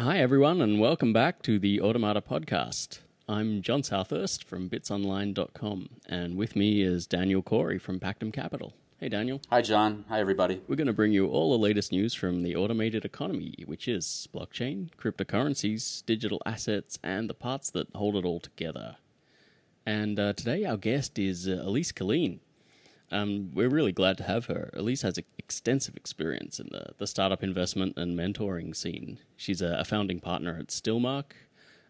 Hi, 0.00 0.20
everyone, 0.20 0.62
and 0.62 0.78
welcome 0.78 1.12
back 1.12 1.42
to 1.42 1.58
the 1.58 1.80
Automata 1.80 2.20
podcast. 2.20 3.00
I'm 3.28 3.62
John 3.62 3.82
Southurst 3.82 4.44
from 4.44 4.70
bitsonline.com, 4.70 5.88
and 6.06 6.36
with 6.36 6.54
me 6.54 6.82
is 6.82 7.08
Daniel 7.08 7.42
Corey 7.42 7.80
from 7.80 7.98
Pactum 7.98 8.32
Capital. 8.32 8.74
Hey, 9.00 9.08
Daniel. 9.08 9.40
Hi, 9.50 9.60
John. 9.60 10.04
Hi, 10.08 10.20
everybody. 10.20 10.62
We're 10.68 10.76
going 10.76 10.86
to 10.86 10.92
bring 10.92 11.10
you 11.10 11.26
all 11.26 11.50
the 11.50 11.58
latest 11.58 11.90
news 11.90 12.14
from 12.14 12.44
the 12.44 12.54
automated 12.54 13.04
economy, 13.04 13.64
which 13.66 13.88
is 13.88 14.28
blockchain, 14.32 14.90
cryptocurrencies, 14.96 16.06
digital 16.06 16.40
assets, 16.46 17.00
and 17.02 17.28
the 17.28 17.34
parts 17.34 17.68
that 17.70 17.88
hold 17.92 18.14
it 18.14 18.24
all 18.24 18.38
together. 18.38 18.98
And 19.84 20.20
uh, 20.20 20.32
today, 20.34 20.64
our 20.64 20.76
guest 20.76 21.18
is 21.18 21.48
uh, 21.48 21.64
Alyse 21.66 21.92
Killeen. 21.92 22.38
Um, 23.10 23.50
we're 23.54 23.70
really 23.70 23.92
glad 23.92 24.18
to 24.18 24.24
have 24.24 24.46
her. 24.46 24.70
Alyse 24.74 25.02
has 25.02 25.18
extensive 25.38 25.96
experience 25.96 26.60
in 26.60 26.68
the, 26.70 26.92
the 26.98 27.06
startup 27.06 27.42
investment 27.42 27.96
and 27.96 28.18
mentoring 28.18 28.76
scene. 28.76 29.18
She's 29.36 29.62
a, 29.62 29.78
a 29.78 29.84
founding 29.84 30.20
partner 30.20 30.56
at 30.58 30.68
Stillmark, 30.68 31.32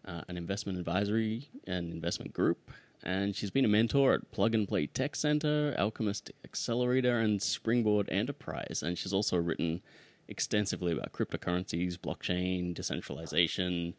uh, 0.05 0.21
an 0.27 0.37
investment 0.37 0.79
advisory 0.79 1.49
and 1.67 1.91
investment 1.91 2.31
group, 2.31 2.71
and 3.03 3.35
she's 3.35 3.51
been 3.51 3.65
a 3.65 3.69
mentor 3.69 4.13
at 4.13 4.31
Plug 4.31 4.55
and 4.55 4.67
Play 4.67 4.87
Tech 4.87 5.15
Center, 5.15 5.75
Alchemist 5.77 6.31
Accelerator, 6.45 7.19
and 7.19 7.41
Springboard 7.41 8.09
Enterprise. 8.09 8.81
And 8.83 8.97
she's 8.97 9.13
also 9.13 9.37
written 9.37 9.81
extensively 10.27 10.93
about 10.93 11.11
cryptocurrencies, 11.11 11.97
blockchain, 11.97 12.73
decentralization, 12.73 13.93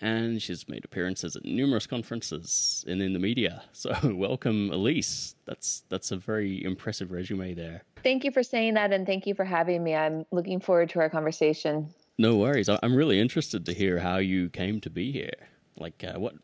and 0.00 0.40
she's 0.40 0.68
made 0.68 0.84
appearances 0.84 1.36
at 1.36 1.44
numerous 1.44 1.86
conferences 1.86 2.84
and 2.88 3.02
in 3.02 3.12
the 3.12 3.18
media. 3.18 3.62
So 3.72 3.94
welcome, 4.14 4.70
Alyse. 4.70 5.34
That's 5.46 5.84
that's 5.88 6.10
a 6.10 6.16
very 6.16 6.62
impressive 6.62 7.10
resume 7.10 7.54
there. 7.54 7.82
Thank 8.02 8.24
you 8.24 8.30
for 8.30 8.42
saying 8.42 8.74
that, 8.74 8.92
and 8.92 9.06
thank 9.06 9.26
you 9.26 9.34
for 9.34 9.44
having 9.44 9.82
me. 9.82 9.94
I'm 9.94 10.26
looking 10.32 10.60
forward 10.60 10.90
to 10.90 11.00
our 11.00 11.08
conversation. 11.08 11.88
No 12.18 12.36
worries. 12.36 12.68
I'm 12.68 12.94
really 12.94 13.18
interested 13.18 13.64
to 13.64 13.72
hear 13.72 13.98
how 13.98 14.18
you 14.18 14.50
came 14.50 14.80
to 14.82 14.90
be 14.90 15.10
here. 15.12 15.48
Like, 15.78 16.04
uh, 16.04 16.18
what 16.18 16.34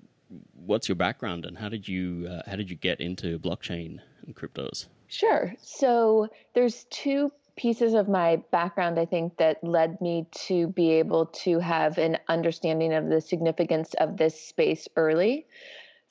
what's 0.54 0.88
your 0.88 0.96
background, 0.96 1.44
and 1.44 1.58
how 1.58 1.68
did 1.68 1.86
you 1.86 2.26
uh, 2.30 2.42
how 2.48 2.56
did 2.56 2.70
you 2.70 2.76
get 2.76 3.00
into 3.00 3.38
blockchain 3.38 4.00
and 4.24 4.34
cryptos? 4.34 4.86
Sure. 5.08 5.54
So 5.60 6.28
there's 6.54 6.84
two 6.90 7.30
pieces 7.56 7.94
of 7.94 8.08
my 8.08 8.36
background, 8.50 8.98
I 8.98 9.06
think, 9.06 9.36
that 9.38 9.62
led 9.64 10.00
me 10.00 10.26
to 10.46 10.68
be 10.68 10.92
able 10.92 11.26
to 11.26 11.58
have 11.58 11.98
an 11.98 12.18
understanding 12.28 12.92
of 12.92 13.08
the 13.08 13.20
significance 13.20 13.94
of 13.94 14.16
this 14.16 14.40
space 14.40 14.86
early. 14.96 15.46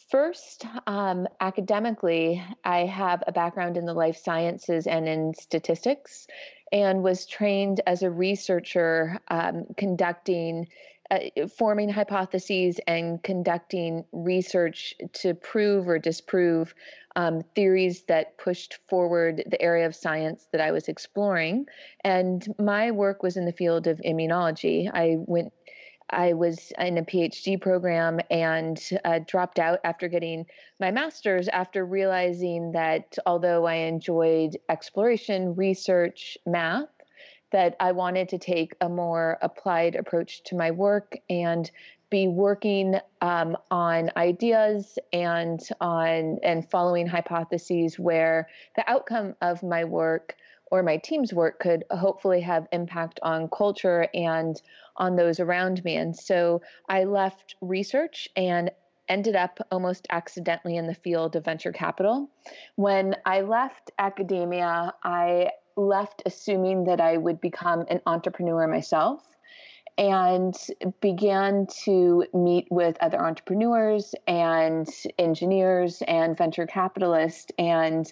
First, 0.10 0.66
um, 0.86 1.28
academically, 1.40 2.44
I 2.64 2.86
have 2.86 3.24
a 3.26 3.32
background 3.32 3.78
in 3.78 3.86
the 3.86 3.94
life 3.94 4.18
sciences 4.18 4.86
and 4.88 5.08
in 5.08 5.34
statistics, 5.34 6.28
and 6.72 7.04
was 7.04 7.26
trained 7.26 7.82
as 7.88 8.04
a 8.04 8.12
researcher 8.12 9.20
um, 9.30 9.66
conducting 9.78 10.68
uh, 11.12 11.20
forming 11.56 11.88
hypotheses 11.88 12.80
and 12.88 13.22
conducting 13.22 14.04
research 14.12 14.96
to 15.14 15.36
prove 15.36 15.88
or 15.88 16.00
disprove 16.00 16.74
um, 17.16 17.42
theories 17.56 18.04
that 18.04 18.38
pushed 18.38 18.80
forward 18.88 19.44
the 19.48 19.62
area 19.62 19.86
of 19.86 19.96
science 19.96 20.48
that 20.52 20.62
I 20.62 20.72
was 20.72 20.88
exploring. 20.88 21.66
And 22.04 22.46
my 22.60 22.92
work 22.92 23.24
was 23.24 23.38
in 23.38 23.46
the 23.46 23.54
field 23.54 23.88
of 23.88 24.00
immunology. 24.00 24.90
I 24.94 25.18
went 25.20 25.54
I 26.12 26.34
was 26.34 26.72
in 26.78 27.00
a 27.00 27.04
PhD 27.04 27.60
program 27.60 28.20
and 28.30 28.80
uh, 29.04 29.20
dropped 29.26 29.58
out 29.58 29.80
after 29.84 30.08
getting 30.08 30.46
my 30.80 30.92
master's 30.92 31.48
after 31.48 31.84
realizing 31.84 32.74
that 32.74 33.18
although 33.26 33.66
I 33.66 33.76
enjoyed 33.76 34.58
exploration, 34.70 35.56
research, 35.56 36.38
math, 36.46 36.90
that 37.52 37.76
I 37.80 37.92
wanted 37.92 38.30
to 38.30 38.38
take 38.38 38.76
a 38.82 38.90
more 38.90 39.38
applied 39.42 39.96
approach 39.96 40.44
to 40.44 40.56
my 40.56 40.72
work 40.72 41.18
and 41.30 41.70
be 42.16 42.30
working 42.30 42.96
um, 43.20 43.58
on 43.70 44.10
ideas 44.16 44.98
and 45.12 45.60
on 45.82 46.40
and 46.44 46.72
following 46.72 47.06
hypotheses 47.06 48.00
where 48.00 48.48
the 48.78 48.90
outcome 48.90 49.36
of 49.42 49.62
my 49.62 49.84
work 49.84 50.38
or 50.72 50.82
my 50.82 50.96
team's 50.96 51.34
work 51.34 51.60
could 51.60 51.84
hopefully 51.92 52.40
have 52.40 52.70
impact 52.72 53.20
on 53.22 53.50
culture 53.50 54.08
and 54.14 54.62
on 54.96 55.18
those 55.18 55.42
around 55.42 55.84
me. 55.84 55.98
And 55.98 56.16
so 56.16 56.62
I 56.88 57.04
left 57.04 57.56
research 57.60 58.30
and 58.38 58.72
ended 59.10 59.36
up 59.36 59.60
almost 59.70 60.08
accidentally 60.10 60.78
in 60.78 60.88
the 60.88 60.96
field 60.96 61.36
of 61.36 61.44
venture 61.44 61.74
capital. 61.74 62.30
When 62.78 63.18
I 63.26 63.42
left 63.42 63.92
academia, 64.00 64.94
I 65.04 65.50
left 65.76 66.24
assuming 66.26 66.86
that 66.86 67.02
I 67.02 67.18
would 67.18 67.42
become 67.42 67.84
an 67.90 68.00
entrepreneur 68.06 68.68
myself 68.68 69.35
and 69.98 70.56
began 71.02 71.68
to 71.84 72.26
meet 72.34 72.68
with 72.70 72.98
other 73.00 73.20
entrepreneurs 73.20 74.14
and 74.28 74.88
engineers 75.18 76.02
and 76.08 76.38
venture 76.38 76.68
capitalists. 76.68 77.52
And 77.58 78.12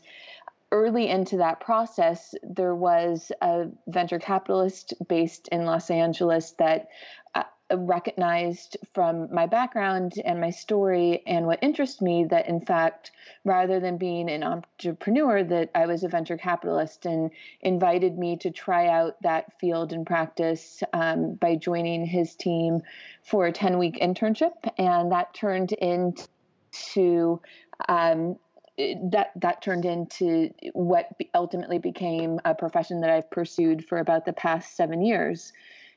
early 0.72 1.10
into 1.10 1.38
that 1.38 1.60
process, 1.60 2.34
there 2.42 2.76
was 2.76 3.32
a 3.42 3.66
venture 3.88 4.20
capitalist 4.20 4.94
based 5.08 5.50
in 5.50 5.66
Los 5.66 5.92
Angeles 5.92 6.52
that 6.58 6.88
uh, 7.36 7.44
recognized 7.72 8.78
from 8.94 9.34
my 9.34 9.46
background 9.46 10.13
and 10.25 10.40
my 10.40 10.50
story 10.50 11.24
and 11.25 11.46
what 11.46 11.59
interests 11.62 12.01
me 12.01 12.25
that 12.25 12.47
in 12.47 12.59
fact 12.59 13.12
rather 13.46 13.79
than 13.79 13.97
being 13.97 14.29
an 14.29 14.44
entrepreneur 14.44 15.44
that 15.44 15.69
i 15.74 15.85
was 15.85 16.03
a 16.03 16.07
venture 16.07 16.38
capitalist 16.38 17.06
and 17.06 17.31
invited 17.62 18.18
me 18.18 18.35
to 18.38 18.51
try 18.51 18.88
out 18.88 19.19
that 19.22 19.57
field 19.59 19.94
and 19.94 20.06
practice 20.06 20.84
um, 20.94 21.34
by 21.35 21.56
joining 21.56 22.06
his 22.06 22.35
team 22.35 22.81
for 23.24 23.47
a 23.47 23.51
10 23.51 23.78
week 23.78 23.97
internship 24.01 24.53
and 24.78 25.12
that 25.12 25.34
turned 25.34 25.72
into 25.72 27.40
um, 27.88 28.38
that 28.78 29.31
that 29.35 29.62
turned 29.62 29.85
into 29.85 30.51
what 30.74 31.09
ultimately 31.35 31.78
became 31.78 32.40
a 32.44 32.56
profession 32.56 33.01
that 33.01 33.09
I've 33.09 33.30
pursued 33.30 33.85
for 33.85 34.00
about 34.00 34.25
the 34.25 34.34
past 34.34 34.75
seven 34.75 35.03
years. 35.03 35.53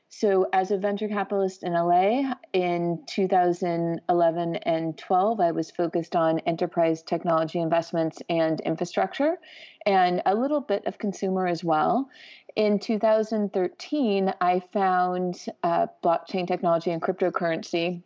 So, 0.09 0.47
as 0.53 0.71
a 0.71 0.77
venture 0.77 1.09
capitalist 1.09 1.63
in 1.63 1.73
LA 1.73 2.33
in 2.53 3.03
2011 3.07 4.55
and 4.55 4.97
12, 4.97 5.39
I 5.39 5.51
was 5.51 5.69
focused 5.69 6.15
on 6.15 6.39
enterprise 6.39 7.03
technology 7.03 7.59
investments 7.59 8.21
and 8.29 8.61
infrastructure, 8.61 9.37
and 9.85 10.21
a 10.25 10.33
little 10.33 10.61
bit 10.61 10.85
of 10.85 10.97
consumer 10.97 11.45
as 11.45 11.63
well. 11.63 12.09
In 12.55 12.79
2013, 12.79 14.33
I 14.39 14.59
found 14.71 15.45
uh, 15.63 15.87
blockchain 16.03 16.47
technology 16.47 16.91
and 16.91 17.01
cryptocurrency 17.01 18.01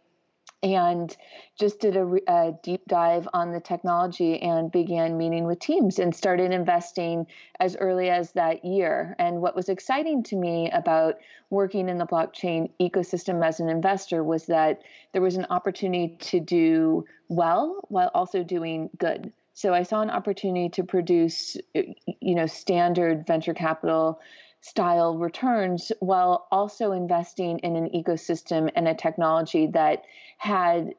and 0.64 1.16
just 1.60 1.80
did 1.80 1.96
a, 1.96 2.18
a, 2.28 2.54
deep 2.64 2.82
dive 2.88 3.28
on 3.34 3.52
the 3.52 3.60
technology 3.60 4.40
and 4.42 4.72
began 4.72 5.18
meeting 5.18 5.46
with 5.46 5.60
teams 5.60 5.98
and 5.98 6.16
started 6.16 6.52
investing 6.52 7.26
as 7.60 7.76
early 7.78 8.10
as 8.10 8.32
that 8.34 8.64
year. 8.64 9.16
And 9.18 9.42
what 9.42 9.56
was 9.56 9.70
exciting 9.70 10.24
to 10.24 10.36
me 10.36 10.70
about 10.72 11.16
working 11.50 11.90
in 11.90 11.98
the 11.98 12.06
blockchain 12.06 12.70
ecosystem 12.80 13.46
as 13.46 13.60
an 13.60 13.70
investor 13.70 14.24
was 14.24 14.46
that 14.48 14.82
there 15.14 15.22
was 15.22 15.36
an 15.36 15.48
opportunity 15.50 16.16
to 16.20 16.40
do 16.40 17.06
well 17.28 17.84
while 17.90 18.12
also 18.14 18.44
doing 18.44 18.90
good. 18.98 19.32
So 19.54 19.74
I 19.74 19.84
saw 19.84 20.02
an 20.02 20.10
opportunity 20.10 20.70
to 20.70 20.84
produce, 20.84 21.58
you 21.74 22.36
know, 22.36 22.46
standard 22.46 23.28
venture 23.28 23.54
capital 23.54 24.20
style 24.62 25.18
returns 25.18 25.92
while 26.00 26.48
also 26.52 26.92
investing 26.92 27.60
in 27.60 27.76
an 27.76 27.90
ecosystem 27.90 28.72
and 28.76 28.88
a 28.88 28.94
technology 28.94 29.68
that 29.68 30.04
had 30.38 30.94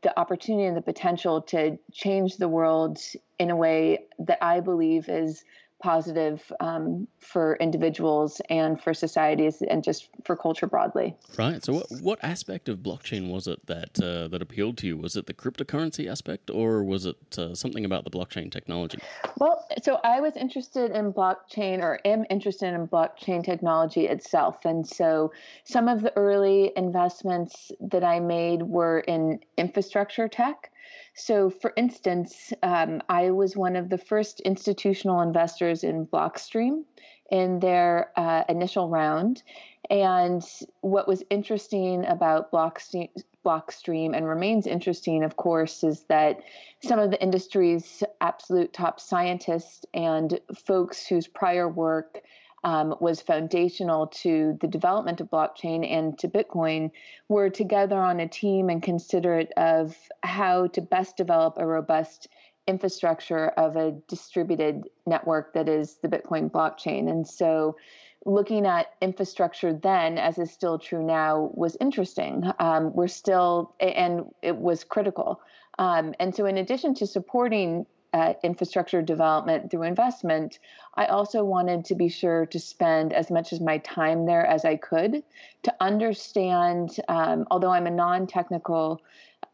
the 0.00 0.18
opportunity 0.18 0.64
and 0.64 0.76
the 0.76 0.82
potential 0.82 1.42
to 1.42 1.78
change 1.92 2.38
the 2.38 2.48
world 2.48 2.98
in 3.38 3.50
a 3.50 3.56
way 3.56 4.06
that 4.18 4.38
I 4.42 4.60
believe 4.60 5.08
is 5.08 5.44
positive 5.82 6.52
um, 6.60 7.08
for 7.18 7.56
individuals 7.56 8.40
and 8.48 8.80
for 8.80 8.94
societies 8.94 9.62
and 9.62 9.82
just 9.82 10.08
for 10.24 10.36
culture 10.36 10.66
broadly. 10.66 11.14
Right. 11.36 11.62
So, 11.62 11.74
what, 11.74 11.86
what 12.00 12.18
aspect 12.22 12.68
of 12.68 12.78
blockchain 12.78 13.30
was 13.30 13.48
it 13.48 13.66
that 13.66 14.00
uh, 14.00 14.28
that 14.28 14.40
appealed 14.40 14.78
to 14.78 14.86
you? 14.86 14.96
Was 14.96 15.16
it 15.16 15.26
the 15.26 15.34
cryptocurrency 15.34 16.10
aspect, 16.10 16.50
or 16.50 16.84
was 16.84 17.04
it 17.04 17.38
uh, 17.38 17.54
something 17.54 17.84
about 17.84 18.04
the 18.04 18.10
blockchain 18.10 18.50
technology? 18.50 18.98
Well, 19.38 19.66
so 19.82 20.00
I 20.04 20.20
was 20.20 20.36
interested 20.36 20.92
in 20.92 21.12
blockchain, 21.12 21.80
or 21.80 22.00
am 22.04 22.24
interested 22.30 22.72
in 22.72 22.86
blockchain 22.86 23.44
technology 23.44 24.06
itself, 24.06 24.64
and 24.64 24.86
so 24.86 25.32
some 25.64 25.88
of 25.88 26.02
the 26.02 26.16
early 26.16 26.72
investments 26.76 27.72
that 27.80 28.04
I 28.04 28.20
made 28.20 28.62
were 28.62 29.00
in 29.00 29.40
infrastructure 29.58 30.28
tech. 30.28 30.70
So, 31.14 31.50
for 31.50 31.72
instance, 31.76 32.52
um, 32.62 33.02
I 33.08 33.30
was 33.30 33.56
one 33.56 33.76
of 33.76 33.90
the 33.90 33.98
first 33.98 34.40
institutional 34.40 35.20
investors 35.20 35.84
in 35.84 36.06
Blockstream 36.06 36.84
in 37.30 37.60
their 37.60 38.10
uh, 38.16 38.44
initial 38.48 38.88
round. 38.88 39.42
And 39.90 40.42
what 40.80 41.08
was 41.08 41.22
interesting 41.28 42.04
about 42.06 42.50
Blockstream, 42.50 43.08
Blockstream 43.44 44.16
and 44.16 44.26
remains 44.26 44.66
interesting, 44.66 45.22
of 45.24 45.36
course, 45.36 45.82
is 45.82 46.04
that 46.04 46.40
some 46.82 46.98
of 46.98 47.10
the 47.10 47.20
industry's 47.20 48.02
absolute 48.20 48.72
top 48.72 49.00
scientists 49.00 49.84
and 49.92 50.40
folks 50.54 51.06
whose 51.06 51.26
prior 51.26 51.68
work 51.68 52.22
um, 52.64 52.94
was 53.00 53.20
foundational 53.20 54.06
to 54.06 54.56
the 54.60 54.68
development 54.68 55.20
of 55.20 55.30
blockchain 55.30 55.90
and 55.90 56.18
to 56.18 56.28
Bitcoin 56.28 56.90
were 57.28 57.50
together 57.50 57.98
on 57.98 58.20
a 58.20 58.28
team 58.28 58.68
and 58.68 58.82
considerate 58.82 59.52
of 59.56 59.96
how 60.22 60.68
to 60.68 60.80
best 60.80 61.16
develop 61.16 61.54
a 61.56 61.66
robust 61.66 62.28
infrastructure 62.68 63.48
of 63.48 63.76
a 63.76 63.92
distributed 64.08 64.88
network 65.06 65.52
that 65.54 65.68
is 65.68 65.96
the 66.02 66.08
Bitcoin 66.08 66.50
blockchain. 66.50 67.10
And 67.10 67.26
so 67.26 67.76
looking 68.24 68.66
at 68.66 68.94
infrastructure 69.00 69.72
then, 69.72 70.18
as 70.18 70.38
is 70.38 70.52
still 70.52 70.78
true 70.78 71.04
now, 71.04 71.50
was 71.54 71.76
interesting. 71.80 72.44
Um, 72.60 72.94
we're 72.94 73.08
still, 73.08 73.74
and 73.80 74.26
it 74.42 74.56
was 74.56 74.84
critical. 74.84 75.40
Um, 75.78 76.14
and 76.20 76.34
so, 76.34 76.46
in 76.46 76.58
addition 76.58 76.94
to 76.96 77.06
supporting 77.06 77.86
uh, 78.12 78.34
infrastructure 78.42 79.02
development 79.02 79.70
through 79.70 79.84
investment, 79.84 80.58
I 80.94 81.06
also 81.06 81.44
wanted 81.44 81.84
to 81.86 81.94
be 81.94 82.08
sure 82.08 82.46
to 82.46 82.58
spend 82.58 83.12
as 83.12 83.30
much 83.30 83.52
of 83.52 83.60
my 83.60 83.78
time 83.78 84.26
there 84.26 84.46
as 84.46 84.64
I 84.64 84.76
could 84.76 85.22
to 85.62 85.74
understand, 85.80 86.96
um, 87.08 87.46
although 87.50 87.70
I'm 87.70 87.86
a 87.86 87.90
non 87.90 88.26
technical 88.26 89.00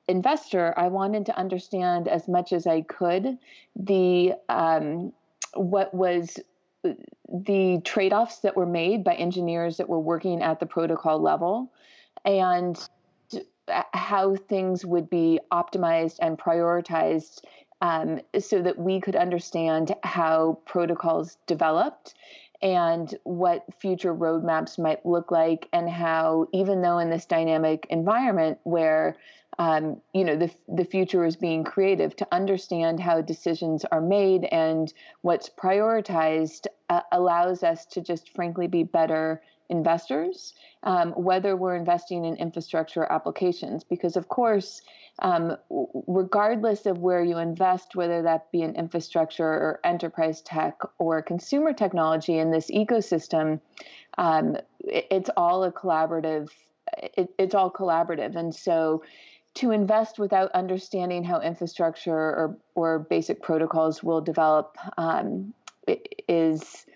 investor, 0.08 0.74
I 0.76 0.88
wanted 0.88 1.26
to 1.26 1.38
understand 1.38 2.08
as 2.08 2.26
much 2.28 2.52
as 2.52 2.66
I 2.66 2.82
could 2.82 3.38
the 3.76 4.34
um, 4.48 5.12
what 5.54 5.92
was 5.94 6.38
the 6.82 7.80
trade 7.84 8.12
offs 8.12 8.40
that 8.40 8.56
were 8.56 8.66
made 8.66 9.04
by 9.04 9.14
engineers 9.14 9.76
that 9.76 9.88
were 9.88 10.00
working 10.00 10.42
at 10.42 10.60
the 10.60 10.66
protocol 10.66 11.20
level 11.20 11.70
and 12.24 12.88
how 13.92 14.34
things 14.34 14.84
would 14.84 15.10
be 15.10 15.38
optimized 15.52 16.16
and 16.20 16.38
prioritized 16.38 17.40
um, 17.80 18.20
so 18.38 18.62
that 18.62 18.78
we 18.78 19.00
could 19.00 19.16
understand 19.16 19.94
how 20.02 20.58
protocols 20.66 21.36
developed 21.46 22.14
and 22.60 23.14
what 23.22 23.64
future 23.80 24.14
roadmaps 24.14 24.78
might 24.78 25.06
look 25.06 25.30
like, 25.30 25.68
and 25.72 25.88
how, 25.88 26.48
even 26.52 26.82
though 26.82 26.98
in 26.98 27.08
this 27.08 27.24
dynamic 27.24 27.86
environment 27.88 28.58
where 28.64 29.16
um, 29.60 30.00
you 30.12 30.24
know 30.24 30.36
the 30.36 30.50
the 30.68 30.84
future 30.84 31.24
is 31.24 31.36
being 31.36 31.64
creative, 31.64 32.14
to 32.16 32.26
understand 32.32 33.00
how 33.00 33.20
decisions 33.20 33.84
are 33.92 34.00
made 34.00 34.44
and 34.44 34.92
what's 35.22 35.48
prioritized 35.48 36.66
uh, 36.90 37.00
allows 37.12 37.62
us 37.62 37.86
to 37.86 38.00
just 38.00 38.34
frankly 38.34 38.66
be 38.66 38.82
better 38.82 39.40
investors, 39.68 40.54
um, 40.82 41.12
whether 41.12 41.54
we're 41.54 41.76
investing 41.76 42.24
in 42.24 42.34
infrastructure 42.36 43.04
applications, 43.10 43.84
because 43.84 44.16
of 44.16 44.28
course 44.28 44.82
um, 45.20 45.56
regardless 46.06 46.86
of 46.86 46.98
where 46.98 47.22
you 47.22 47.38
invest, 47.38 47.96
whether 47.96 48.22
that 48.22 48.50
be 48.52 48.62
in 48.62 48.74
infrastructure 48.76 49.44
or 49.44 49.80
enterprise 49.84 50.40
tech 50.42 50.78
or 50.98 51.22
consumer 51.22 51.72
technology 51.72 52.38
in 52.38 52.50
this 52.50 52.70
ecosystem, 52.70 53.60
um, 54.16 54.56
it, 54.80 55.06
it's 55.10 55.30
all 55.36 55.64
a 55.64 55.72
collaborative. 55.72 56.50
It, 56.96 57.30
it's 57.38 57.54
all 57.54 57.70
collaborative, 57.70 58.36
and 58.36 58.54
so 58.54 59.02
to 59.54 59.72
invest 59.72 60.18
without 60.18 60.52
understanding 60.52 61.24
how 61.24 61.40
infrastructure 61.40 62.14
or 62.14 62.56
or 62.74 62.98
basic 63.00 63.42
protocols 63.42 64.02
will 64.02 64.20
develop 64.20 64.76
um, 64.96 65.52
is 66.28 66.86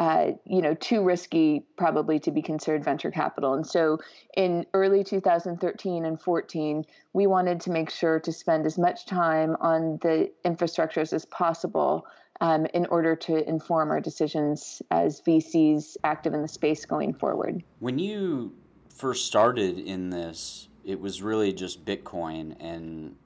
uh, 0.00 0.32
you 0.46 0.62
know, 0.62 0.72
too 0.72 1.02
risky 1.04 1.62
probably 1.76 2.18
to 2.18 2.30
be 2.30 2.40
considered 2.40 2.82
venture 2.82 3.10
capital. 3.10 3.52
And 3.52 3.66
so 3.66 3.98
in 4.34 4.64
early 4.72 5.04
2013 5.04 6.06
and 6.06 6.18
14, 6.18 6.86
we 7.12 7.26
wanted 7.26 7.60
to 7.60 7.70
make 7.70 7.90
sure 7.90 8.18
to 8.18 8.32
spend 8.32 8.64
as 8.64 8.78
much 8.78 9.04
time 9.04 9.58
on 9.60 9.98
the 10.00 10.32
infrastructures 10.42 11.12
as 11.12 11.26
possible 11.26 12.06
um, 12.40 12.64
in 12.72 12.86
order 12.86 13.14
to 13.14 13.46
inform 13.46 13.90
our 13.90 14.00
decisions 14.00 14.80
as 14.90 15.20
VCs 15.20 15.98
active 16.02 16.32
in 16.32 16.40
the 16.40 16.48
space 16.48 16.86
going 16.86 17.12
forward. 17.12 17.62
When 17.80 17.98
you 17.98 18.54
first 18.88 19.26
started 19.26 19.78
in 19.78 20.08
this, 20.08 20.68
it 20.82 20.98
was 20.98 21.20
really 21.20 21.52
just 21.52 21.84
Bitcoin. 21.84 22.56
And 22.58 23.16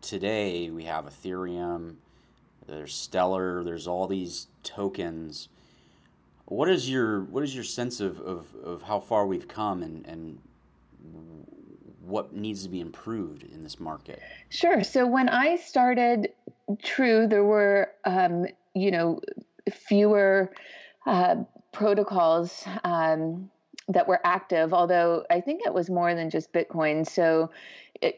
today 0.00 0.68
we 0.68 0.82
have 0.82 1.04
Ethereum, 1.04 1.94
there's 2.66 2.92
Stellar, 2.92 3.62
there's 3.62 3.86
all 3.86 4.08
these 4.08 4.48
tokens 4.64 5.48
what 6.52 6.68
is 6.68 6.88
your 6.88 7.22
what 7.22 7.42
is 7.42 7.54
your 7.54 7.64
sense 7.64 8.00
of, 8.00 8.20
of, 8.20 8.46
of 8.62 8.82
how 8.82 9.00
far 9.00 9.26
we've 9.26 9.48
come 9.48 9.82
and, 9.82 10.06
and 10.06 10.38
what 12.00 12.34
needs 12.34 12.62
to 12.64 12.68
be 12.68 12.80
improved 12.80 13.44
in 13.44 13.62
this 13.62 13.80
market? 13.80 14.20
Sure. 14.50 14.84
So 14.84 15.06
when 15.06 15.28
I 15.28 15.56
started, 15.56 16.28
true, 16.82 17.26
there 17.26 17.44
were 17.44 17.92
um, 18.04 18.46
you 18.74 18.90
know 18.90 19.20
fewer 19.72 20.52
uh, 21.06 21.36
protocols 21.72 22.64
um, 22.84 23.50
that 23.88 24.06
were 24.06 24.20
active. 24.24 24.74
Although 24.74 25.24
I 25.30 25.40
think 25.40 25.62
it 25.64 25.72
was 25.72 25.88
more 25.88 26.14
than 26.14 26.28
just 26.28 26.52
Bitcoin. 26.52 27.08
So 27.08 27.50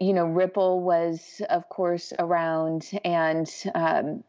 you 0.00 0.12
know, 0.12 0.26
Ripple 0.26 0.80
was 0.80 1.40
of 1.50 1.68
course 1.68 2.12
around, 2.18 2.90
and 3.04 3.48
um, 3.74 4.24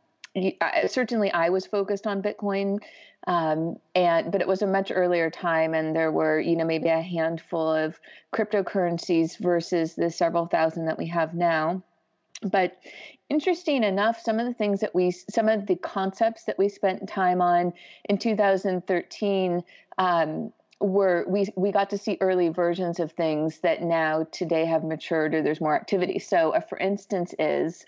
certainly 0.87 1.31
I 1.31 1.49
was 1.49 1.65
focused 1.65 2.07
on 2.07 2.21
Bitcoin 2.21 2.79
um, 3.27 3.77
and 3.95 4.31
but 4.31 4.41
it 4.41 4.47
was 4.47 4.61
a 4.61 4.67
much 4.67 4.91
earlier 4.93 5.29
time, 5.29 5.73
and 5.73 5.95
there 5.95 6.11
were 6.11 6.39
you 6.39 6.55
know 6.55 6.65
maybe 6.65 6.89
a 6.89 7.01
handful 7.01 7.73
of 7.73 7.99
cryptocurrencies 8.33 9.37
versus 9.39 9.95
the 9.95 10.11
several 10.11 10.45
thousand 10.45 10.85
that 10.85 10.97
we 10.97 11.07
have 11.07 11.33
now. 11.33 11.81
But 12.43 12.77
interesting 13.29 13.83
enough, 13.83 14.19
some 14.21 14.39
of 14.39 14.45
the 14.45 14.53
things 14.53 14.81
that 14.81 14.93
we, 14.93 15.09
some 15.09 15.49
of 15.49 15.65
the 15.65 15.75
concepts 15.75 16.43
that 16.43 16.59
we 16.59 16.69
spent 16.69 17.07
time 17.09 17.41
on 17.41 17.73
in 18.09 18.19
2013 18.19 19.63
um, 19.97 20.53
were 20.79 21.25
we 21.27 21.47
we 21.55 21.71
got 21.71 21.89
to 21.89 21.97
see 21.97 22.17
early 22.21 22.49
versions 22.49 22.99
of 22.99 23.11
things 23.13 23.59
that 23.59 23.81
now 23.81 24.27
today 24.31 24.65
have 24.65 24.83
matured 24.83 25.33
or 25.33 25.41
there's 25.41 25.61
more 25.61 25.75
activity. 25.75 26.19
So, 26.19 26.51
uh, 26.51 26.59
for 26.59 26.77
instance, 26.77 27.33
is 27.39 27.87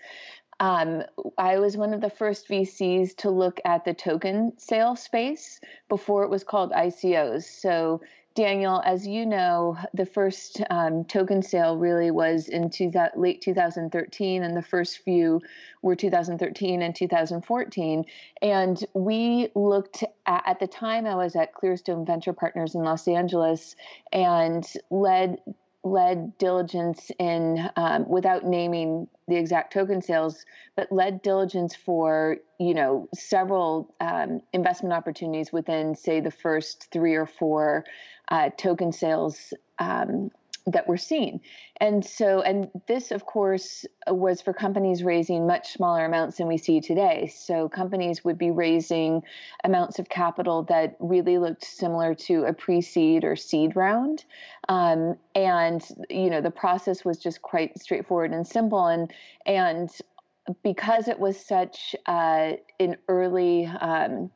um, 0.60 1.04
I 1.36 1.58
was 1.58 1.76
one 1.76 1.94
of 1.94 2.00
the 2.00 2.10
first 2.10 2.48
VCs 2.48 3.16
to 3.18 3.30
look 3.30 3.60
at 3.64 3.84
the 3.84 3.94
token 3.94 4.52
sale 4.58 4.96
space 4.96 5.60
before 5.88 6.24
it 6.24 6.30
was 6.30 6.42
called 6.42 6.72
ICOs. 6.72 7.44
So, 7.44 8.00
Daniel, 8.34 8.80
as 8.84 9.04
you 9.04 9.26
know, 9.26 9.76
the 9.94 10.06
first 10.06 10.62
um, 10.70 11.04
token 11.04 11.42
sale 11.42 11.76
really 11.76 12.12
was 12.12 12.48
in 12.48 12.70
two, 12.70 12.92
late 13.16 13.40
2013, 13.40 14.44
and 14.44 14.56
the 14.56 14.62
first 14.62 14.98
few 14.98 15.40
were 15.82 15.96
2013 15.96 16.82
and 16.82 16.94
2014. 16.94 18.04
And 18.40 18.84
we 18.94 19.48
looked 19.56 20.04
at, 20.26 20.42
at 20.46 20.60
the 20.60 20.68
time, 20.68 21.04
I 21.04 21.16
was 21.16 21.34
at 21.34 21.52
Clearstone 21.52 22.06
Venture 22.06 22.32
Partners 22.32 22.76
in 22.76 22.82
Los 22.82 23.08
Angeles 23.08 23.74
and 24.12 24.64
led 24.90 25.38
led 25.84 26.36
diligence 26.38 27.10
in 27.18 27.70
um, 27.76 28.08
without 28.08 28.44
naming 28.44 29.06
the 29.28 29.36
exact 29.36 29.72
token 29.72 30.02
sales 30.02 30.44
but 30.76 30.90
led 30.90 31.22
diligence 31.22 31.74
for 31.74 32.36
you 32.58 32.74
know 32.74 33.08
several 33.14 33.94
um, 34.00 34.40
investment 34.52 34.92
opportunities 34.92 35.52
within 35.52 35.94
say 35.94 36.20
the 36.20 36.30
first 36.30 36.88
three 36.92 37.14
or 37.14 37.26
four 37.26 37.84
uh, 38.30 38.50
token 38.56 38.90
sales 38.90 39.54
um, 39.78 40.30
that 40.72 40.88
we're 40.88 40.96
seeing. 40.96 41.40
And 41.80 42.04
so, 42.04 42.42
and 42.42 42.70
this, 42.86 43.10
of 43.10 43.24
course, 43.26 43.86
was 44.06 44.40
for 44.40 44.52
companies 44.52 45.02
raising 45.02 45.46
much 45.46 45.72
smaller 45.72 46.04
amounts 46.04 46.38
than 46.38 46.46
we 46.46 46.58
see 46.58 46.80
today. 46.80 47.32
So, 47.34 47.68
companies 47.68 48.24
would 48.24 48.38
be 48.38 48.50
raising 48.50 49.22
amounts 49.64 49.98
of 49.98 50.08
capital 50.08 50.62
that 50.64 50.96
really 50.98 51.38
looked 51.38 51.64
similar 51.64 52.14
to 52.14 52.44
a 52.44 52.52
pre 52.52 52.80
seed 52.80 53.24
or 53.24 53.36
seed 53.36 53.76
round. 53.76 54.24
Um, 54.68 55.16
and, 55.34 55.86
you 56.10 56.30
know, 56.30 56.40
the 56.40 56.50
process 56.50 57.04
was 57.04 57.18
just 57.18 57.42
quite 57.42 57.78
straightforward 57.80 58.32
and 58.32 58.46
simple. 58.46 58.86
And, 58.86 59.12
and, 59.46 59.90
because 60.62 61.08
it 61.08 61.18
was 61.18 61.38
such 61.38 61.94
uh, 62.06 62.52
an 62.80 62.96
early 63.08 63.66
um, 63.66 64.30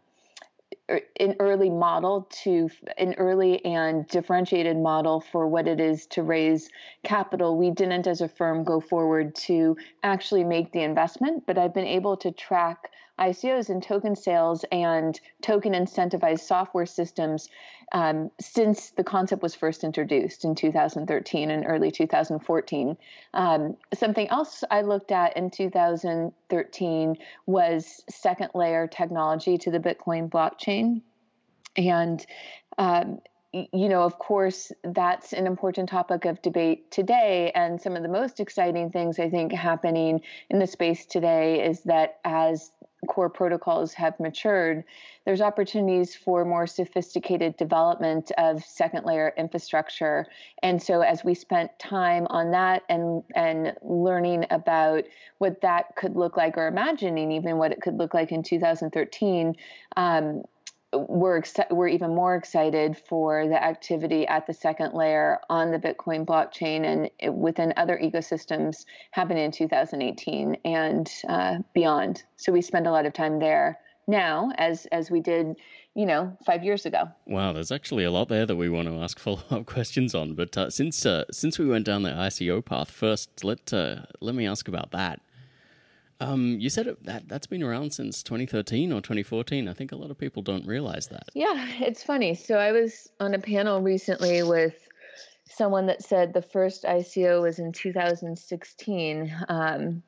Er, 0.93 1.01
an 1.19 1.37
early 1.41 1.71
model 1.71 2.29
to 2.43 2.69
an 2.99 3.15
early 3.15 3.65
and 3.65 4.07
differentiated 4.09 4.77
model 4.77 5.21
for 5.21 5.49
what 5.49 5.67
it 5.67 5.81
is 5.81 6.07
to 6.09 6.23
raise 6.23 6.69
capital. 7.03 7.57
We 7.57 7.71
didn't, 7.71 8.07
as 8.07 8.21
a 8.21 8.29
firm, 8.29 8.63
go 8.63 8.79
forward 8.79 9.35
to 9.47 9.77
actually 10.03 10.45
make 10.45 10.73
the 10.73 10.83
investment, 10.83 11.45
but 11.47 11.59
I've 11.59 11.75
been 11.75 11.87
able 11.87 12.17
to 12.19 12.31
track 12.31 12.91
ICOs 13.19 13.69
and 13.69 13.83
token 13.83 14.17
sales 14.17 14.65
and 14.73 15.21
token 15.43 15.73
incentivized 15.73 16.41
software 16.41 16.87
systems 16.87 17.49
um, 17.93 18.31
since 18.41 18.91
the 18.91 19.05
concept 19.05 19.43
was 19.43 19.55
first 19.55 19.85
introduced 19.85 20.45
in 20.45 20.55
2013 20.55 21.51
and 21.51 21.65
early 21.67 21.91
2014. 21.91 22.97
Um, 23.35 23.77
something 23.95 24.29
else 24.29 24.65
I 24.71 24.81
looked 24.81 25.13
at 25.13 25.37
in 25.37 25.51
2013 25.51 27.17
was 27.47 28.03
second 28.09 28.51
layer 28.55 28.87
technology 28.87 29.59
to 29.59 29.71
the 29.71 29.79
Bitcoin 29.79 30.31
blockchain. 30.31 31.03
And 31.77 32.25
um, 32.79 33.21
you 33.53 33.89
know, 33.89 34.03
of 34.03 34.19
course, 34.19 34.73
that's 34.83 35.35
an 35.35 35.47
important 35.47 35.91
topic 35.91 36.25
of 36.25 36.41
debate 36.41 36.91
today. 36.91 37.53
And 37.55 37.81
some 37.81 37.97
of 37.97 38.03
the 38.03 38.09
most 38.09 38.41
exciting 38.41 38.91
things 38.91 39.19
I 39.19 39.29
think 39.29 39.53
happening 39.53 40.23
in 40.49 40.59
the 40.59 40.67
space 40.67 41.05
today 41.05 41.63
is 41.63 41.83
that 41.83 42.19
as 42.25 42.71
core 43.09 43.29
protocols 43.29 43.93
have 43.95 44.19
matured, 44.21 44.85
there's 45.25 45.41
opportunities 45.41 46.15
for 46.15 46.45
more 46.45 46.67
sophisticated 46.67 47.57
development 47.57 48.31
of 48.39 48.65
second 48.65 49.05
layer 49.05 49.33
infrastructure. 49.37 50.27
And 50.63 50.83
so 50.83 51.01
as 51.01 51.25
we 51.25 51.35
spent 51.35 51.77
time 51.79 52.27
on 52.31 52.53
that 52.53 52.83
and 52.89 53.23
and 53.35 53.75
learning 53.83 54.47
about 54.51 55.05
what 55.39 55.61
that 55.63 55.97
could 55.97 56.17
look 56.17 56.37
like 56.37 56.57
or 56.57 56.67
imagining 56.69 57.33
even 57.33 57.57
what 57.59 57.73
it 57.73 57.81
could 57.81 57.99
look 57.99 58.15
like 58.15 58.31
in 58.31 58.43
2013, 58.43 59.57
um, 59.97 60.43
we're 60.93 61.39
ex- 61.39 61.55
we're 61.71 61.89
even 61.89 62.15
more 62.15 62.35
excited 62.35 62.97
for 63.09 63.47
the 63.49 63.63
activity 63.63 64.27
at 64.27 64.47
the 64.47 64.53
second 64.53 64.95
layer 64.95 65.39
on 65.49 65.71
the 65.71 65.79
Bitcoin 65.79 66.25
blockchain 66.25 66.85
and 66.85 67.11
it, 67.19 67.33
within 67.33 67.73
other 67.77 67.99
ecosystems 68.03 68.85
happening 69.13 69.45
in 69.45 69.51
2018 69.51 70.57
and 70.65 71.11
uh, 71.29 71.59
beyond. 71.75 72.25
So 72.37 72.53
we 72.53 72.63
spend 72.63 72.87
a 72.87 72.91
lot 72.91 73.07
of 73.07 73.13
time 73.13 73.39
there 73.39 73.79
now, 74.07 74.53
as 74.59 74.87
as 74.87 75.11
we 75.11 75.21
did, 75.21 75.57
you 75.95 76.07
know, 76.07 76.37
five 76.45 76.65
years 76.65 76.87
ago. 76.87 77.09
Wow, 77.27 77.53
there's 77.53 77.73
actually 77.73 78.05
a 78.05 78.11
lot 78.11 78.29
there 78.29 78.47
that 78.47 78.57
we 78.57 78.69
want 78.69 78.89
to 78.89 78.95
ask 78.99 79.19
follow 79.19 79.43
up 79.51 79.67
questions 79.67 80.15
on. 80.15 80.35
But 80.35 80.57
uh, 80.57 80.71
since 80.71 81.07
uh, 81.07 81.25
since 81.31 81.59
we 81.59 81.67
went 81.67 81.87
down 81.87 82.03
the 82.03 82.11
ICO 82.11 82.65
path 82.65 82.91
first, 82.91 83.45
let 83.45 83.73
uh, 83.73 84.03
let 84.21 84.35
me 84.35 84.47
ask 84.47 84.69
about 84.69 84.91
that. 84.93 85.21
Um, 86.23 86.61
you 86.61 86.71
said 86.71 86.87
it, 86.87 87.05
that 87.05 87.29
that's 87.29 87.47
been 87.47 87.63
around 87.63 87.93
since 87.93 88.23
2013 88.23 88.93
or 88.93 89.01
2014. 89.01 89.69
I 89.69 89.73
think 89.73 89.93
a 89.93 89.97
lot 89.97 90.11
of 90.11 90.19
people 90.19 90.43
don't 90.43 90.67
realize 90.67 91.09
that. 91.09 91.29
Yeah, 91.35 91.67
it's 91.81 92.03
funny. 92.03 92.35
So 92.35 92.57
I 92.57 92.73
was 92.73 93.11
on 93.19 93.35
a 93.35 93.39
panel 93.39 93.83
recently 93.83 94.43
with 94.43 94.89
someone 95.49 95.87
that 95.87 96.03
said 96.03 96.33
the 96.33 96.43
first 96.43 96.85
ICO 96.85 97.43
was 97.43 97.59
in 97.59 97.73
2016, 97.73 99.37
um, 99.49 100.03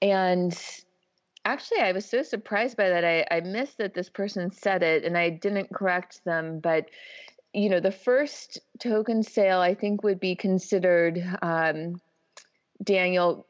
and 0.00 0.58
actually 1.44 1.80
I 1.80 1.92
was 1.92 2.08
so 2.08 2.22
surprised 2.22 2.76
by 2.76 2.88
that. 2.88 3.04
I, 3.04 3.26
I 3.30 3.40
missed 3.40 3.78
that 3.78 3.94
this 3.94 4.08
person 4.08 4.52
said 4.52 4.82
it, 4.82 5.04
and 5.04 5.18
I 5.18 5.30
didn't 5.30 5.74
correct 5.74 6.24
them, 6.24 6.60
but 6.60 6.86
you 7.52 7.70
know, 7.70 7.80
the 7.80 7.90
first 7.90 8.60
token 8.78 9.22
sale 9.22 9.58
I 9.58 9.74
think 9.74 10.04
would 10.04 10.20
be 10.20 10.36
considered. 10.36 11.22
Um, 11.42 12.00
Daniel 12.82 13.46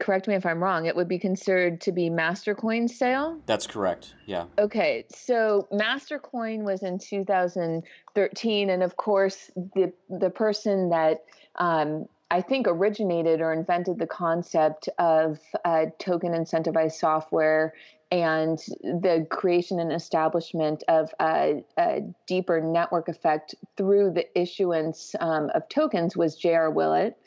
correct 0.00 0.28
me 0.28 0.34
if 0.34 0.46
I'm 0.46 0.62
wrong, 0.62 0.86
it 0.86 0.96
would 0.96 1.08
be 1.08 1.18
considered 1.18 1.80
to 1.82 1.92
be 1.92 2.10
Mastercoin 2.10 2.88
sale. 2.88 3.38
That's 3.46 3.66
correct. 3.66 4.14
Yeah. 4.26 4.44
Okay, 4.58 5.04
so 5.08 5.68
Mastercoin 5.72 6.62
was 6.62 6.82
in 6.82 6.98
2013, 6.98 8.70
and 8.70 8.82
of 8.82 8.96
course, 8.96 9.50
the 9.74 9.92
the 10.08 10.30
person 10.30 10.90
that 10.90 11.24
um, 11.56 12.06
I 12.30 12.42
think 12.42 12.66
originated 12.68 13.40
or 13.40 13.52
invented 13.52 13.98
the 13.98 14.06
concept 14.06 14.88
of 14.98 15.38
uh, 15.64 15.86
token 15.98 16.32
incentivized 16.32 16.92
software 16.92 17.74
and 18.10 18.58
the 18.82 19.26
creation 19.30 19.80
and 19.80 19.92
establishment 19.92 20.82
of 20.88 21.14
a, 21.20 21.62
a 21.78 22.02
deeper 22.26 22.60
network 22.60 23.08
effect 23.08 23.54
through 23.76 24.12
the 24.12 24.26
issuance 24.38 25.14
um, 25.20 25.50
of 25.54 25.68
tokens 25.68 26.16
was 26.16 26.36
J.R. 26.36 26.70
Willett. 26.70 27.18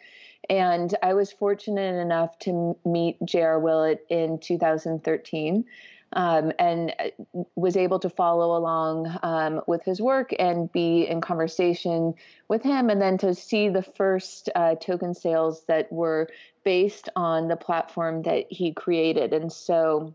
And 0.50 0.96
I 1.02 1.14
was 1.14 1.32
fortunate 1.32 1.96
enough 1.96 2.38
to 2.40 2.78
meet 2.86 3.18
J.R. 3.24 3.60
Willett 3.60 4.06
in 4.10 4.40
2013. 4.40 5.66
Um, 6.14 6.52
and 6.60 6.94
uh, 7.00 7.44
was 7.56 7.78
able 7.78 7.98
to 8.00 8.10
follow 8.10 8.58
along 8.58 9.18
um, 9.24 9.62
with 9.66 9.82
his 9.86 10.02
work 10.02 10.34
and 10.38 10.70
be 10.70 11.08
in 11.08 11.22
conversation 11.22 12.16
with 12.50 12.64
him, 12.64 12.90
and 12.90 13.02
then 13.02 13.18
to 13.20 13.34
see 13.34 13.70
the 13.70 13.82
first 13.82 14.50
uh, 14.54 14.76
token 14.76 15.14
sales 15.14 15.64
that 15.70 15.90
were 15.90 16.28
based 16.66 17.08
on 17.16 17.48
the 17.48 17.56
platform 17.56 18.24
that 18.24 18.46
he 18.50 18.74
created. 18.74 19.32
And 19.32 19.54
so 19.54 20.14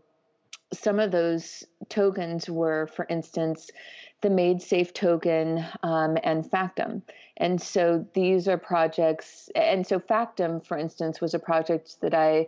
some 0.73 0.99
of 0.99 1.11
those 1.11 1.63
tokens 1.89 2.49
were, 2.49 2.87
for 2.87 3.05
instance, 3.09 3.71
the 4.21 4.29
MaidSafe 4.29 4.93
token 4.93 5.65
um, 5.83 6.17
and 6.23 6.43
Factom. 6.43 7.01
And 7.37 7.61
so 7.61 8.05
these 8.13 8.47
are 8.47 8.57
projects, 8.57 9.49
and 9.55 9.85
so 9.85 9.99
Factom, 9.99 10.65
for 10.65 10.77
instance, 10.77 11.21
was 11.21 11.33
a 11.33 11.39
project 11.39 12.01
that 12.01 12.13
I 12.13 12.47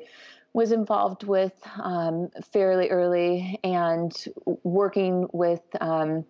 was 0.54 0.72
involved 0.72 1.24
with 1.24 1.54
um, 1.80 2.30
fairly 2.52 2.90
early 2.90 3.60
and 3.64 4.12
working 4.64 5.28
with 5.32 5.62
um, 5.80 6.26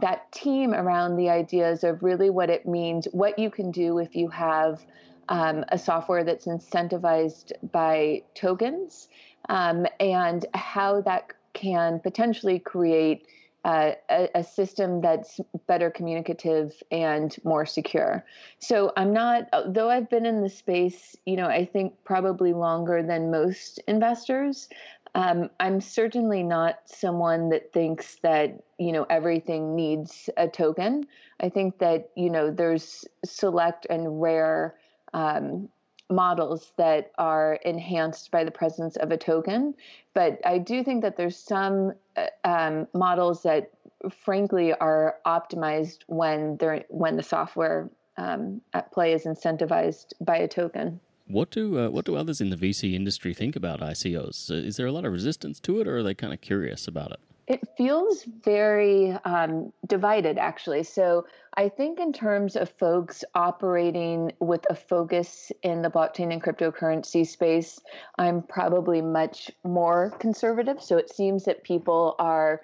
that 0.00 0.32
team 0.32 0.72
around 0.72 1.16
the 1.16 1.28
ideas 1.28 1.84
of 1.84 2.02
really 2.02 2.30
what 2.30 2.48
it 2.48 2.66
means, 2.66 3.06
what 3.12 3.38
you 3.38 3.50
can 3.50 3.70
do 3.70 3.98
if 3.98 4.16
you 4.16 4.28
have 4.28 4.84
um, 5.28 5.64
a 5.68 5.78
software 5.78 6.24
that's 6.24 6.46
incentivized 6.46 7.52
by 7.70 8.22
tokens, 8.34 9.08
um, 9.50 9.86
and 10.00 10.46
how 10.54 11.02
that 11.02 11.32
can 11.52 12.00
potentially 12.00 12.58
create 12.58 13.26
uh, 13.64 13.92
a, 14.08 14.28
a, 14.36 14.44
system 14.44 15.02
that's 15.02 15.38
better 15.66 15.90
communicative 15.90 16.82
and 16.90 17.36
more 17.44 17.66
secure. 17.66 18.24
So 18.58 18.90
I'm 18.96 19.12
not, 19.12 19.48
though 19.66 19.90
I've 19.90 20.08
been 20.08 20.24
in 20.24 20.40
the 20.40 20.48
space, 20.48 21.14
you 21.26 21.36
know, 21.36 21.46
I 21.46 21.66
think 21.66 21.92
probably 22.04 22.54
longer 22.54 23.02
than 23.02 23.30
most 23.30 23.78
investors. 23.86 24.68
Um, 25.14 25.50
I'm 25.58 25.80
certainly 25.80 26.42
not 26.42 26.78
someone 26.86 27.50
that 27.50 27.72
thinks 27.72 28.16
that 28.22 28.62
you 28.78 28.92
know 28.92 29.06
everything 29.10 29.74
needs 29.74 30.30
a 30.36 30.46
token. 30.46 31.06
I 31.40 31.48
think 31.48 31.78
that 31.78 32.10
you 32.14 32.30
know 32.30 32.50
there's 32.50 33.04
select 33.24 33.86
and 33.90 34.22
rare 34.22 34.76
um, 35.12 35.68
models 36.10 36.72
that 36.76 37.12
are 37.18 37.54
enhanced 37.64 38.30
by 38.30 38.44
the 38.44 38.50
presence 38.50 38.96
of 38.96 39.10
a 39.10 39.16
token. 39.16 39.74
But 40.14 40.40
I 40.44 40.58
do 40.58 40.82
think 40.82 41.02
that 41.02 41.16
there's 41.16 41.36
some 41.36 41.92
uh, 42.16 42.26
um, 42.44 42.88
models 42.94 43.42
that, 43.44 43.70
frankly, 44.10 44.74
are 44.74 45.16
optimized 45.26 46.00
when 46.06 46.56
they're 46.56 46.84
when 46.88 47.16
the 47.16 47.22
software 47.22 47.88
um, 48.16 48.60
at 48.74 48.92
play 48.92 49.12
is 49.12 49.24
incentivized 49.24 50.12
by 50.20 50.36
a 50.36 50.48
token. 50.48 51.00
What 51.26 51.50
do 51.50 51.78
uh, 51.78 51.90
what 51.90 52.04
do 52.04 52.16
others 52.16 52.40
in 52.40 52.50
the 52.50 52.56
VC 52.56 52.94
industry 52.94 53.34
think 53.34 53.54
about 53.54 53.80
ICOs? 53.80 54.50
Uh, 54.50 54.54
is 54.54 54.76
there 54.76 54.86
a 54.86 54.92
lot 54.92 55.04
of 55.04 55.12
resistance 55.12 55.60
to 55.60 55.80
it, 55.80 55.86
or 55.86 55.98
are 55.98 56.02
they 56.02 56.14
kind 56.14 56.32
of 56.32 56.40
curious 56.40 56.88
about 56.88 57.12
it? 57.12 57.20
It 57.50 57.66
feels 57.76 58.22
very 58.44 59.10
um, 59.24 59.72
divided, 59.88 60.38
actually. 60.38 60.84
So 60.84 61.26
I 61.54 61.68
think, 61.68 61.98
in 61.98 62.12
terms 62.12 62.54
of 62.54 62.70
folks 62.70 63.24
operating 63.34 64.30
with 64.38 64.64
a 64.70 64.76
focus 64.76 65.50
in 65.64 65.82
the 65.82 65.90
blockchain 65.90 66.32
and 66.32 66.40
cryptocurrency 66.40 67.26
space, 67.26 67.80
I'm 68.16 68.42
probably 68.42 69.02
much 69.02 69.50
more 69.64 70.10
conservative. 70.20 70.80
So 70.80 70.96
it 70.96 71.10
seems 71.10 71.44
that 71.46 71.64
people 71.64 72.14
are. 72.20 72.62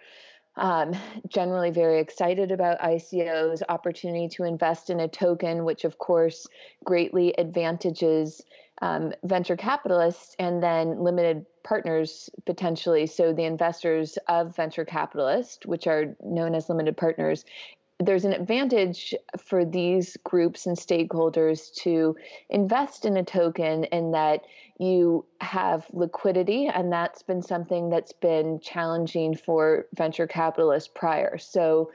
Um, 0.59 0.95
generally 1.29 1.71
very 1.71 2.01
excited 2.01 2.51
about 2.51 2.81
ICO's 2.81 3.63
opportunity 3.69 4.27
to 4.37 4.45
invest 4.45 4.89
in 4.89 5.01
a 5.01 5.07
token, 5.07 5.67
which 5.67 5.85
of 5.85 5.99
course 5.99 6.47
greatly 6.83 7.35
advantages 7.37 8.41
um, 8.83 9.13
venture 9.25 9.57
capitalists 9.57 10.37
and 10.39 10.63
then 10.63 11.03
limited 11.03 11.47
partners 11.65 12.31
potentially. 12.45 13.07
So 13.07 13.33
the 13.33 13.45
investors 13.45 14.19
of 14.29 14.55
venture 14.55 14.85
capitalists, 14.85 15.65
which 15.67 15.87
are 15.87 16.17
known 16.23 16.55
as 16.55 16.69
limited 16.69 16.97
partners, 16.97 17.45
there's 17.99 18.27
an 18.27 18.35
advantage 18.35 19.15
for 19.39 19.65
these 19.65 20.17
groups 20.23 20.67
and 20.67 20.77
stakeholders 20.77 21.73
to 21.83 22.15
invest 22.51 23.07
in 23.07 23.17
a 23.17 23.25
token 23.25 23.85
in 23.85 24.13
that 24.13 24.43
you 24.79 25.25
have 25.41 25.87
liquidity, 25.93 26.67
and 26.67 26.93
that's 26.93 27.23
been 27.23 27.43
something 27.43 27.89
that's 27.89 28.13
been 28.13 28.61
challenging 28.61 29.35
for 29.35 29.87
venture 29.95 30.27
capitalists 30.27 30.91
prior. 30.95 31.39
So, 31.39 31.91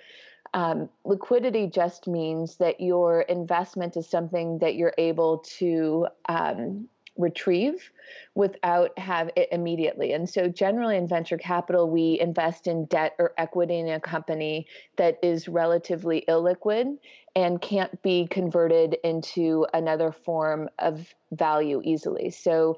um, 0.53 0.89
liquidity 1.05 1.67
just 1.67 2.07
means 2.07 2.57
that 2.57 2.81
your 2.81 3.21
investment 3.21 3.95
is 3.95 4.07
something 4.07 4.57
that 4.59 4.75
you're 4.75 4.93
able 4.97 5.39
to 5.59 6.07
um, 6.27 6.87
retrieve 7.17 7.91
without 8.35 8.97
have 8.97 9.29
it 9.35 9.47
immediately. 9.51 10.13
And 10.13 10.29
so 10.29 10.47
generally 10.47 10.97
in 10.97 11.07
venture 11.07 11.37
capital, 11.37 11.89
we 11.89 12.19
invest 12.19 12.67
in 12.67 12.85
debt 12.85 13.15
or 13.19 13.33
equity 13.37 13.79
in 13.79 13.89
a 13.89 13.99
company 13.99 14.65
that 14.97 15.19
is 15.21 15.47
relatively 15.47 16.25
illiquid 16.27 16.97
and 17.35 17.61
can't 17.61 18.01
be 18.01 18.27
converted 18.27 18.97
into 19.03 19.65
another 19.73 20.11
form 20.11 20.69
of 20.79 21.13
value 21.31 21.81
easily. 21.83 22.29
So 22.29 22.77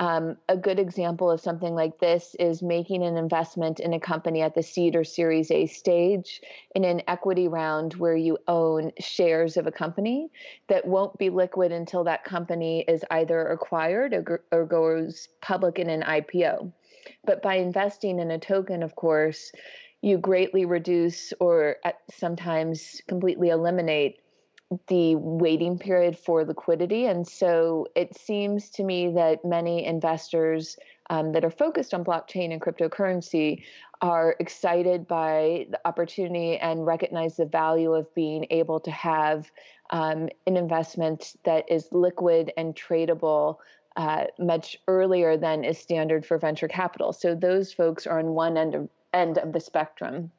um, 0.00 0.36
a 0.48 0.56
good 0.56 0.78
example 0.78 1.30
of 1.30 1.40
something 1.40 1.74
like 1.74 1.98
this 1.98 2.34
is 2.38 2.62
making 2.62 3.02
an 3.02 3.16
investment 3.16 3.80
in 3.80 3.92
a 3.92 4.00
company 4.00 4.42
at 4.42 4.54
the 4.54 4.62
seed 4.62 4.96
or 4.96 5.04
series 5.04 5.50
A 5.50 5.66
stage 5.66 6.40
in 6.74 6.84
an 6.84 7.02
equity 7.06 7.48
round 7.48 7.94
where 7.94 8.16
you 8.16 8.38
own 8.48 8.92
shares 8.98 9.56
of 9.56 9.66
a 9.66 9.72
company 9.72 10.30
that 10.68 10.86
won't 10.86 11.16
be 11.18 11.30
liquid 11.30 11.72
until 11.72 12.04
that 12.04 12.24
company 12.24 12.84
is 12.88 13.04
either 13.10 13.46
acquired 13.46 14.14
or, 14.14 14.42
or 14.50 14.64
goes 14.64 15.28
public 15.40 15.78
in 15.78 15.88
an 15.88 16.02
IPO. 16.02 16.72
But 17.24 17.42
by 17.42 17.56
investing 17.56 18.18
in 18.18 18.30
a 18.30 18.38
token, 18.38 18.82
of 18.82 18.96
course, 18.96 19.52
you 20.02 20.18
greatly 20.18 20.66
reduce 20.66 21.32
or 21.40 21.76
sometimes 22.10 23.00
completely 23.08 23.48
eliminate 23.48 24.20
the 24.86 25.16
waiting 25.16 25.78
period 25.78 26.18
for 26.18 26.44
liquidity. 26.44 27.06
And 27.06 27.26
so 27.26 27.86
it 27.94 28.16
seems 28.16 28.70
to 28.70 28.84
me 28.84 29.12
that 29.12 29.44
many 29.44 29.84
investors 29.84 30.76
um, 31.10 31.32
that 31.32 31.44
are 31.44 31.50
focused 31.50 31.92
on 31.92 32.04
blockchain 32.04 32.52
and 32.52 32.60
cryptocurrency 32.60 33.62
are 34.00 34.36
excited 34.38 35.06
by 35.06 35.66
the 35.70 35.80
opportunity 35.86 36.56
and 36.58 36.86
recognize 36.86 37.36
the 37.36 37.46
value 37.46 37.92
of 37.92 38.12
being 38.14 38.46
able 38.50 38.80
to 38.80 38.90
have 38.90 39.50
um, 39.90 40.28
an 40.46 40.56
investment 40.56 41.34
that 41.44 41.70
is 41.70 41.88
liquid 41.92 42.52
and 42.56 42.74
tradable 42.74 43.58
uh, 43.96 44.24
much 44.38 44.76
earlier 44.88 45.36
than 45.36 45.62
is 45.64 45.78
standard 45.78 46.26
for 46.26 46.38
venture 46.38 46.68
capital. 46.68 47.12
So 47.12 47.34
those 47.34 47.72
folks 47.72 48.06
are 48.06 48.18
on 48.18 48.30
one 48.30 48.56
end 48.56 48.74
of 48.74 48.88
end 49.12 49.38
of 49.38 49.52
the 49.52 49.60
spectrum. 49.60 50.32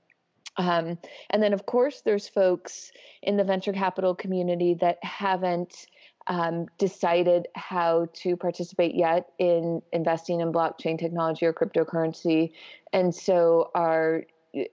Um, 0.58 0.98
and 1.30 1.44
then, 1.44 1.54
of 1.54 1.66
course, 1.66 2.02
there's 2.02 2.28
folks 2.28 2.92
in 3.22 3.38
the 3.38 3.44
venture 3.44 3.74
capital 3.74 4.16
community 4.16 4.74
that 4.76 5.04
haven't 5.04 5.88
um, 6.28 6.68
decided 6.78 7.48
how 7.56 8.08
to 8.14 8.36
participate 8.36 8.96
yet 8.96 9.30
in 9.38 9.82
investing 9.92 10.42
in 10.42 10.52
blockchain 10.52 10.98
technology 10.98 11.46
or 11.46 11.54
cryptocurrency, 11.54 12.52
and 12.94 13.14
so 13.14 13.70
are, 13.76 14.24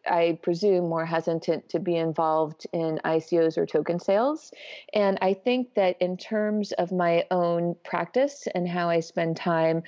I 0.09 0.39
presume, 0.43 0.89
more 0.89 1.05
hesitant 1.05 1.69
to 1.71 1.81
be 1.81 1.97
involved 1.97 2.67
in 2.73 3.01
ICOs 3.05 3.59
or 3.59 3.67
token 3.67 3.99
sales. 3.99 4.53
And 4.95 5.19
I 5.21 5.35
think 5.35 5.75
that 5.75 6.01
in 6.01 6.17
terms 6.17 6.73
of 6.73 6.93
my 6.93 7.25
own 7.31 7.77
practice 7.85 8.49
and 8.55 8.67
how 8.67 8.89
I 8.89 9.01
spend 9.01 9.37
time, 9.37 9.83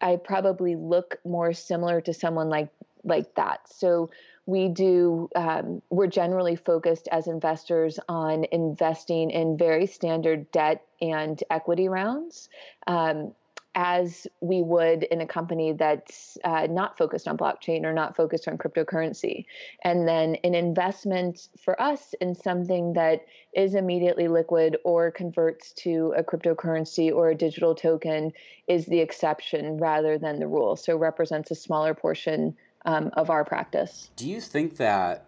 I 0.00 0.16
probably 0.16 0.76
look 0.76 1.18
more 1.24 1.52
similar 1.52 2.00
to 2.02 2.14
someone 2.14 2.48
like 2.48 2.70
like 3.04 3.34
that. 3.34 3.60
So 3.68 4.10
we 4.50 4.68
do 4.68 5.28
um, 5.36 5.80
we're 5.90 6.08
generally 6.08 6.56
focused 6.56 7.08
as 7.12 7.28
investors 7.28 8.00
on 8.08 8.44
investing 8.50 9.30
in 9.30 9.56
very 9.56 9.86
standard 9.86 10.50
debt 10.50 10.84
and 11.00 11.42
equity 11.50 11.88
rounds 11.88 12.48
um, 12.88 13.32
as 13.76 14.26
we 14.40 14.60
would 14.62 15.04
in 15.04 15.20
a 15.20 15.26
company 15.26 15.72
that's 15.72 16.36
uh, 16.42 16.66
not 16.68 16.98
focused 16.98 17.28
on 17.28 17.36
blockchain 17.38 17.84
or 17.84 17.92
not 17.92 18.16
focused 18.16 18.48
on 18.48 18.58
cryptocurrency. 18.58 19.46
And 19.84 20.08
then 20.08 20.34
an 20.42 20.56
investment 20.56 21.46
for 21.56 21.80
us 21.80 22.12
in 22.20 22.34
something 22.34 22.94
that 22.94 23.26
is 23.54 23.76
immediately 23.76 24.26
liquid 24.26 24.76
or 24.84 25.12
converts 25.12 25.72
to 25.74 26.12
a 26.16 26.24
cryptocurrency 26.24 27.14
or 27.14 27.30
a 27.30 27.36
digital 27.36 27.76
token 27.76 28.32
is 28.66 28.86
the 28.86 28.98
exception 28.98 29.78
rather 29.78 30.18
than 30.18 30.40
the 30.40 30.48
rule. 30.48 30.74
So 30.74 30.96
represents 30.96 31.52
a 31.52 31.54
smaller 31.54 31.94
portion 31.94 32.56
um, 32.84 33.10
of 33.14 33.30
our 33.30 33.44
practice. 33.44 34.10
Do 34.16 34.28
you 34.28 34.40
think 34.40 34.76
that 34.76 35.26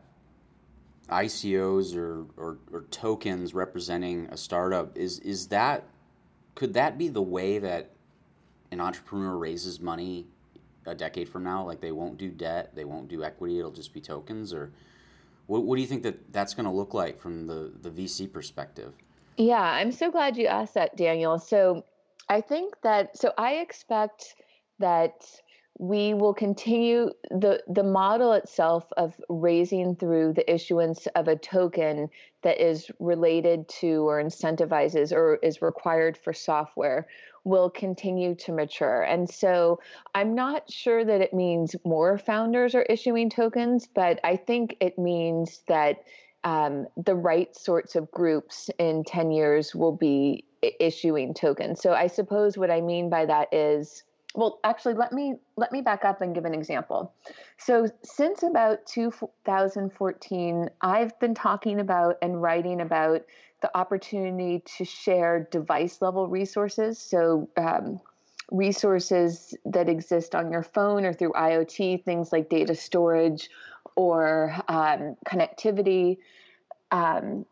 ICOs 1.09 1.97
or, 1.97 2.26
or, 2.37 2.59
or, 2.73 2.82
tokens 2.90 3.52
representing 3.52 4.26
a 4.30 4.37
startup 4.37 4.97
is 4.97 5.18
is 5.18 5.49
that 5.49 5.85
could 6.54 6.75
that 6.75 6.97
be 6.97 7.09
the 7.09 7.23
way 7.23 7.59
that 7.59 7.90
an 8.71 8.80
entrepreneur 8.80 9.37
raises 9.37 9.80
money 9.80 10.26
a 10.87 10.94
decade 10.94 11.28
from 11.28 11.44
now? 11.44 11.66
Like 11.66 11.80
they 11.80 11.92
won't 11.92 12.18
do 12.18 12.30
debt, 12.30 12.75
they 12.75 12.85
won't 12.85 13.09
do 13.09 13.25
equity, 13.25 13.59
it'll 13.59 13.71
just 13.71 13.92
be 13.92 14.00
tokens, 14.00 14.54
or 14.54 14.73
what, 15.47 15.64
what 15.64 15.76
do 15.76 15.82
you 15.82 15.88
think 15.88 16.02
that 16.04 16.32
that's 16.32 16.54
going 16.54 16.66
to 16.66 16.73
look 16.73 16.94
like 16.94 17.21
from 17.21 17.47
the 17.47 17.73
the 17.82 17.90
VC 17.90 18.32
perspective? 18.32 18.94
Yeah, 19.37 19.62
I'm 19.62 19.92
so 19.92 20.11
glad 20.11 20.37
you 20.37 20.47
asked 20.47 20.75
that, 20.75 20.97
Daniel. 20.97 21.38
So 21.38 21.85
I 22.28 22.40
think 22.40 22.80
that 22.82 23.18
so 23.18 23.32
I 23.37 23.54
expect 23.54 24.35
that 24.78 25.25
we 25.78 26.14
will 26.14 26.34
continue 26.34 27.10
the 27.30 27.62
the 27.66 27.82
model 27.82 28.32
itself 28.32 28.92
of 28.96 29.14
raising 29.28 29.96
through 29.96 30.32
the 30.32 30.52
issuance 30.52 31.06
of 31.16 31.28
a 31.28 31.36
token 31.36 32.08
that 32.42 32.60
is 32.60 32.90
related 32.98 33.68
to 33.68 34.08
or 34.08 34.22
incentivizes 34.22 35.12
or 35.12 35.36
is 35.42 35.62
required 35.62 36.16
for 36.16 36.32
software 36.32 37.06
will 37.44 37.70
continue 37.70 38.34
to 38.36 38.52
mature. 38.52 39.02
And 39.02 39.28
so 39.28 39.80
I'm 40.14 40.34
not 40.34 40.70
sure 40.70 41.04
that 41.04 41.20
it 41.20 41.34
means 41.34 41.74
more 41.84 42.18
founders 42.18 42.74
are 42.74 42.82
issuing 42.82 43.30
tokens, 43.30 43.88
but 43.92 44.20
I 44.22 44.36
think 44.36 44.76
it 44.80 44.98
means 44.98 45.62
that 45.66 46.04
um, 46.44 46.86
the 46.96 47.14
right 47.14 47.54
sorts 47.56 47.96
of 47.96 48.11
groups 48.11 48.70
in 48.78 49.04
10 49.04 49.30
years 49.30 49.74
will 49.74 49.96
be 49.96 50.44
issuing 50.80 51.35
tokens. 51.35 51.80
So 51.80 51.92
I 51.92 52.06
suppose 52.06 52.56
what 52.56 52.70
I 52.70 52.80
mean 52.80 53.11
by 53.11 53.26
that 53.26 53.52
is 53.52 54.04
well 54.35 54.61
actually 54.64 54.95
let 54.95 55.12
me 55.12 55.35
let 55.57 55.73
me 55.73 55.81
back 55.81 56.05
up 56.05 56.21
and 56.21 56.35
give 56.35 56.45
an 56.45 56.55
example. 56.55 57.12
So 57.59 57.88
since 58.03 58.42
about 58.42 58.87
2014 58.87 60.68
i've 60.81 61.18
been 61.21 61.35
talking 61.35 61.81
about 61.81 62.16
and 62.23 62.40
writing 62.40 62.81
about 62.81 63.23
the 63.62 63.77
opportunity 63.77 64.62
to 64.77 64.85
share 64.85 65.49
device 65.51 66.03
level 66.03 66.29
resources. 66.29 66.99
So 66.99 67.49
um, 67.57 68.01
resources 68.51 69.55
that 69.64 69.88
exist 69.88 70.35
on 70.35 70.51
your 70.51 70.62
phone 70.62 71.07
or 71.07 71.12
through 71.12 71.33
iot 71.33 72.05
things 72.05 72.33
like 72.33 72.51
data 72.51 72.75
storage 72.75 73.49
or 73.97 74.55
um, 74.68 75.16
connectivity. 75.27 76.18
Um, 76.90 77.47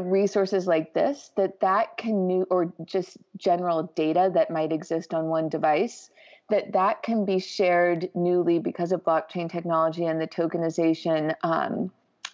resources 0.00 0.66
like 0.66 0.94
this 0.94 1.30
that 1.36 1.60
that 1.60 1.96
can 1.96 2.26
new 2.26 2.46
or 2.50 2.72
just 2.84 3.18
general 3.36 3.84
data 3.94 4.30
that 4.34 4.50
might 4.50 4.72
exist 4.72 5.14
on 5.14 5.26
one 5.26 5.48
device 5.48 6.10
that 6.50 6.72
that 6.72 7.02
can 7.02 7.24
be 7.24 7.38
shared 7.38 8.08
newly 8.14 8.58
because 8.58 8.92
of 8.92 9.04
blockchain 9.04 9.50
technology 9.50 10.06
and 10.06 10.20
the 10.20 10.26
tokenization 10.26 11.34
um, 11.42 11.90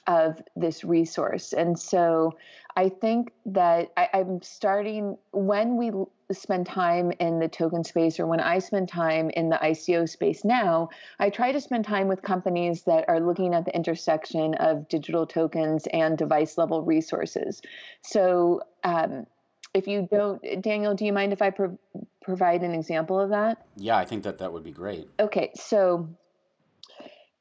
of 0.07 0.41
this 0.55 0.85
resource. 0.85 1.53
And 1.53 1.79
so 1.79 2.37
i 2.77 2.89
think 2.89 3.33
that 3.47 3.93
I, 3.97 4.09
i'm 4.15 4.43
starting 4.43 5.17
when 5.33 5.77
we 5.77 5.93
spend 6.33 6.67
time 6.67 7.13
in 7.21 7.39
the 7.39 7.49
token 7.49 7.85
space 7.85 8.19
or 8.19 8.27
when 8.27 8.41
I 8.41 8.59
spend 8.59 8.89
time 8.89 9.31
in 9.31 9.49
the 9.49 9.57
ICO 9.57 10.09
space 10.09 10.45
now, 10.45 10.89
I 11.19 11.31
try 11.31 11.53
to 11.53 11.61
spend 11.61 11.85
time 11.85 12.09
with 12.09 12.23
companies 12.23 12.83
that 12.83 13.05
are 13.09 13.21
looking 13.21 13.55
at 13.55 13.65
the 13.65 13.75
intersection 13.75 14.55
of 14.55 14.89
digital 14.89 15.27
tokens 15.27 15.87
and 15.93 16.17
device 16.17 16.57
level 16.57 16.83
resources. 16.83 17.61
So, 18.03 18.63
um, 18.83 19.27
if 19.75 19.89
you 19.89 20.09
don't, 20.11 20.41
Daniel, 20.63 20.95
do 20.95 21.05
you 21.05 21.13
mind 21.13 21.33
if 21.33 21.43
I 21.43 21.51
pro- 21.51 21.79
provide 22.23 22.63
an 22.63 22.73
example 22.73 23.19
of 23.21 23.31
that? 23.31 23.67
Yeah, 23.77 23.97
I 23.97 24.05
think 24.05 24.23
that 24.23 24.39
that 24.39 24.53
would 24.53 24.63
be 24.63 24.71
great. 24.71 25.09
Okay, 25.19 25.51
so 25.57 26.09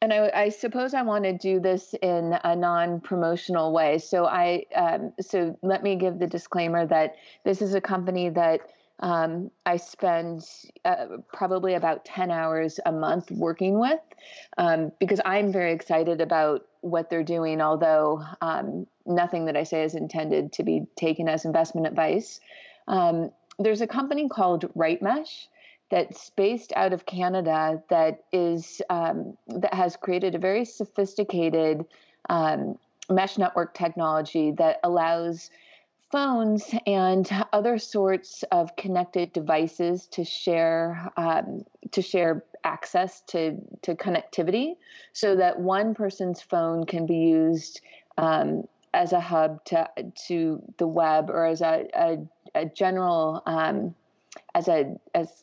and 0.03 0.11
I, 0.11 0.29
I, 0.35 0.49
suppose 0.49 0.93
I 0.93 1.01
want 1.01 1.23
to 1.23 1.31
do 1.31 1.61
this 1.61 1.95
in 2.01 2.37
a 2.43 2.57
non-promotional 2.57 3.71
way. 3.71 3.99
So 3.99 4.25
I, 4.25 4.65
um, 4.75 5.13
so 5.21 5.57
let 5.61 5.81
me 5.81 5.95
give 5.95 6.19
the 6.19 6.27
disclaimer 6.27 6.85
that 6.87 7.15
this 7.45 7.61
is 7.61 7.73
a 7.73 7.79
company 7.79 8.27
that 8.27 8.59
um, 8.99 9.49
I 9.65 9.77
spend 9.77 10.45
uh, 10.83 11.05
probably 11.31 11.75
about 11.75 12.03
10 12.03 12.31
hours 12.31 12.81
a 12.85 12.91
month 12.91 13.31
working 13.31 13.79
with 13.79 14.01
um, 14.57 14.91
because 14.99 15.21
I'm 15.23 15.53
very 15.53 15.71
excited 15.71 16.19
about 16.19 16.65
what 16.81 17.09
they're 17.09 17.23
doing, 17.23 17.61
although 17.61 18.25
um, 18.41 18.85
nothing 19.05 19.45
that 19.45 19.55
I 19.55 19.63
say 19.63 19.83
is 19.83 19.95
intended 19.95 20.51
to 20.53 20.63
be 20.63 20.85
taken 20.97 21.29
as 21.29 21.45
investment 21.45 21.87
advice. 21.87 22.41
Um, 22.89 23.31
there's 23.57 23.79
a 23.79 23.87
company 23.87 24.27
called 24.27 24.65
RightMesh 24.73 25.47
that's 25.93 26.31
based 26.31 26.73
out 26.75 26.91
of 26.91 27.05
Canada 27.05 27.79
that 27.91 28.23
is 28.31 28.81
um, 28.89 29.37
that 29.47 29.75
has 29.75 29.95
created 29.95 30.33
a 30.33 30.39
very 30.39 30.65
sophisticated 30.65 31.85
um, 32.31 32.79
mesh 33.11 33.37
network 33.37 33.75
technology 33.75 34.51
that 34.57 34.79
allows 34.83 35.51
phones 36.11 36.73
and 36.87 37.29
other 37.53 37.77
sorts 37.77 38.43
of 38.51 38.75
connected 38.75 39.31
devices 39.33 40.07
to 40.07 40.25
share 40.25 41.11
um, 41.15 41.63
to 41.91 42.01
share 42.01 42.43
access 42.63 43.21
to 43.27 43.55
to 43.83 43.93
connectivity, 43.93 44.73
so 45.11 45.35
that 45.35 45.59
one 45.59 45.93
person's 45.93 46.41
phone 46.41 46.87
can 46.87 47.05
be 47.05 47.17
used 47.17 47.81
um, 48.17 48.63
as 48.95 49.13
a 49.13 49.19
hub 49.19 49.63
to 49.65 49.87
to 50.25 50.59
the 50.79 50.87
web 50.87 51.29
or 51.29 51.45
as 51.45 51.61
a 51.61 51.85
a, 51.93 52.17
a 52.55 52.65
general 52.65 53.43
um, 53.45 53.93
as 54.55 54.67
a 54.67 54.95
as 55.13 55.42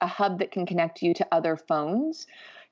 a 0.00 0.06
hub 0.06 0.38
that 0.38 0.50
can 0.50 0.66
connect 0.66 1.02
you 1.02 1.14
to 1.14 1.26
other 1.32 1.56
phones 1.56 2.26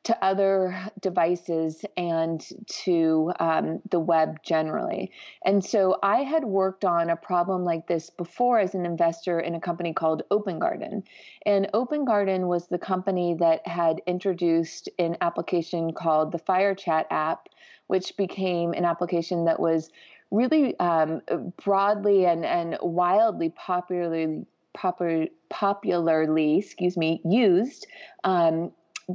to 0.04 0.24
other 0.24 0.74
devices 1.00 1.84
and 1.96 2.46
to 2.66 3.32
um, 3.40 3.80
the 3.90 4.00
web 4.00 4.42
generally. 4.42 5.10
And 5.44 5.64
so 5.64 5.98
I 6.02 6.22
had 6.22 6.44
worked 6.44 6.84
on 6.84 7.10
a 7.10 7.16
problem 7.16 7.64
like 7.64 7.88
this 7.88 8.08
before 8.08 8.58
as 8.58 8.74
an 8.74 8.86
investor 8.86 9.40
in 9.40 9.54
a 9.54 9.60
company 9.60 9.92
called 9.92 10.22
Open 10.30 10.58
Garden. 10.58 11.02
And 11.44 11.68
Open 11.74 12.04
Garden 12.04 12.46
was 12.46 12.68
the 12.68 12.78
company 12.78 13.34
that 13.40 13.66
had 13.66 14.00
introduced 14.06 14.88
an 14.98 15.16
application 15.20 15.92
called 15.92 16.32
the 16.32 16.38
FireChat 16.38 17.06
app, 17.10 17.48
which 17.88 18.16
became 18.16 18.72
an 18.72 18.84
application 18.84 19.44
that 19.46 19.60
was 19.60 19.90
really 20.30 20.78
um, 20.78 21.22
broadly 21.62 22.24
and, 22.24 22.44
and 22.44 22.78
wildly 22.80 23.50
popularly 23.50 24.46
popular, 24.74 25.26
popularly, 25.50 26.58
excuse 26.58 26.96
me, 26.96 27.20
used 27.24 27.86
um, 28.24 28.72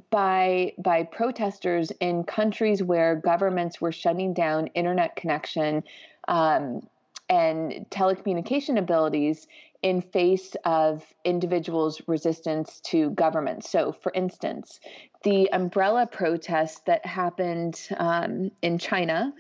by 0.09 0.73
by 0.77 1.03
protesters 1.03 1.91
in 1.99 2.23
countries 2.23 2.81
where 2.81 3.15
governments 3.15 3.79
were 3.79 3.91
shutting 3.91 4.33
down 4.33 4.67
internet 4.67 5.15
connection 5.15 5.83
um, 6.27 6.81
and 7.29 7.85
telecommunication 7.89 8.77
abilities 8.77 9.47
in 9.83 10.01
face 10.01 10.55
of 10.63 11.03
individuals' 11.25 12.01
resistance 12.07 12.79
to 12.79 13.09
government. 13.11 13.65
So, 13.65 13.91
for 13.91 14.11
instance, 14.15 14.79
the 15.23 15.51
umbrella 15.51 16.07
protest 16.07 16.85
that 16.85 17.05
happened 17.05 17.79
um, 17.97 18.49
in 18.61 18.77
China 18.77 19.33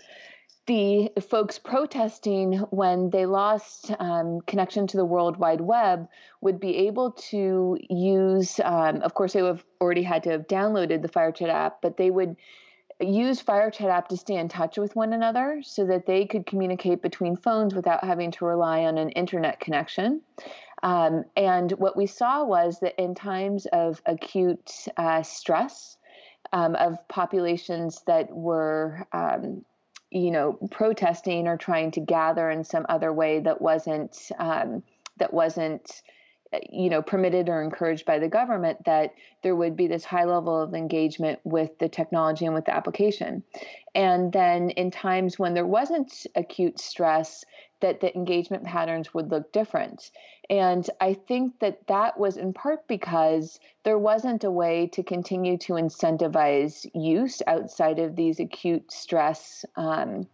the 0.65 1.11
folks 1.29 1.59
protesting 1.59 2.53
when 2.69 3.09
they 3.09 3.25
lost 3.25 3.91
um, 3.99 4.39
connection 4.47 4.87
to 4.87 4.97
the 4.97 5.05
World 5.05 5.37
Wide 5.37 5.61
Web 5.61 6.07
would 6.41 6.59
be 6.59 6.77
able 6.87 7.11
to 7.11 7.77
use, 7.89 8.59
um, 8.63 9.01
of 9.01 9.13
course, 9.13 9.33
they 9.33 9.41
would 9.41 9.57
have 9.57 9.65
already 9.81 10.03
had 10.03 10.23
to 10.23 10.31
have 10.31 10.47
downloaded 10.47 11.01
the 11.01 11.09
FireChat 11.09 11.49
app, 11.49 11.81
but 11.81 11.97
they 11.97 12.09
would 12.09 12.37
use 13.01 13.43
FireChat 13.43 13.89
app 13.89 14.07
to 14.09 14.17
stay 14.17 14.35
in 14.35 14.47
touch 14.47 14.77
with 14.77 14.95
one 14.95 15.11
another 15.11 15.61
so 15.63 15.85
that 15.85 16.05
they 16.05 16.25
could 16.25 16.45
communicate 16.45 17.01
between 17.01 17.35
phones 17.35 17.75
without 17.75 18.03
having 18.03 18.31
to 18.31 18.45
rely 18.45 18.85
on 18.85 18.97
an 18.97 19.09
internet 19.09 19.59
connection. 19.59 20.21
Um, 20.81 21.25
and 21.35 21.71
what 21.73 21.97
we 21.97 22.05
saw 22.05 22.43
was 22.45 22.79
that 22.79 23.01
in 23.01 23.15
times 23.15 23.65
of 23.67 24.01
acute 24.05 24.87
uh, 24.95 25.23
stress, 25.23 25.97
um, 26.51 26.75
of 26.75 27.05
populations 27.07 28.03
that 28.05 28.29
were 28.31 29.07
um, 29.11 29.65
you 30.13 30.29
know, 30.31 30.53
protesting 30.69 31.47
or 31.47 31.57
trying 31.57 31.91
to 31.91 31.99
gather 31.99 32.49
in 32.49 32.63
some 32.63 32.85
other 32.87 33.11
way 33.11 33.39
that 33.39 33.61
wasn't 33.61 34.29
um, 34.37 34.83
that 35.17 35.33
wasn't 35.33 36.01
you 36.69 36.89
know 36.89 37.01
permitted 37.01 37.49
or 37.49 37.61
encouraged 37.61 38.05
by 38.05 38.19
the 38.19 38.27
government 38.27 38.83
that 38.85 39.13
there 39.41 39.55
would 39.55 39.75
be 39.75 39.87
this 39.87 40.05
high 40.05 40.25
level 40.25 40.59
of 40.59 40.73
engagement 40.73 41.39
with 41.43 41.77
the 41.79 41.89
technology 41.89 42.45
and 42.45 42.53
with 42.53 42.65
the 42.65 42.75
application 42.75 43.43
and 43.95 44.31
then 44.31 44.69
in 44.71 44.91
times 44.91 45.37
when 45.37 45.53
there 45.53 45.65
wasn't 45.65 46.25
acute 46.35 46.79
stress 46.79 47.43
that 47.83 47.99
the 47.99 48.15
engagement 48.15 48.63
patterns 48.63 49.13
would 49.13 49.29
look 49.29 49.51
different. 49.51 50.09
And 50.49 50.89
I 51.01 51.13
think 51.13 51.59
that 51.59 51.85
that 51.87 52.17
was 52.17 52.37
in 52.37 52.53
part 52.53 52.87
because 52.87 53.59
there 53.83 53.99
wasn't 53.99 54.45
a 54.45 54.51
way 54.51 54.87
to 54.93 55.03
continue 55.03 55.57
to 55.59 55.73
incentivize 55.73 56.89
use 56.95 57.41
outside 57.45 57.99
of 57.99 58.15
these 58.15 58.39
acute 58.39 58.89
stress 58.89 59.65
um, 59.75 60.27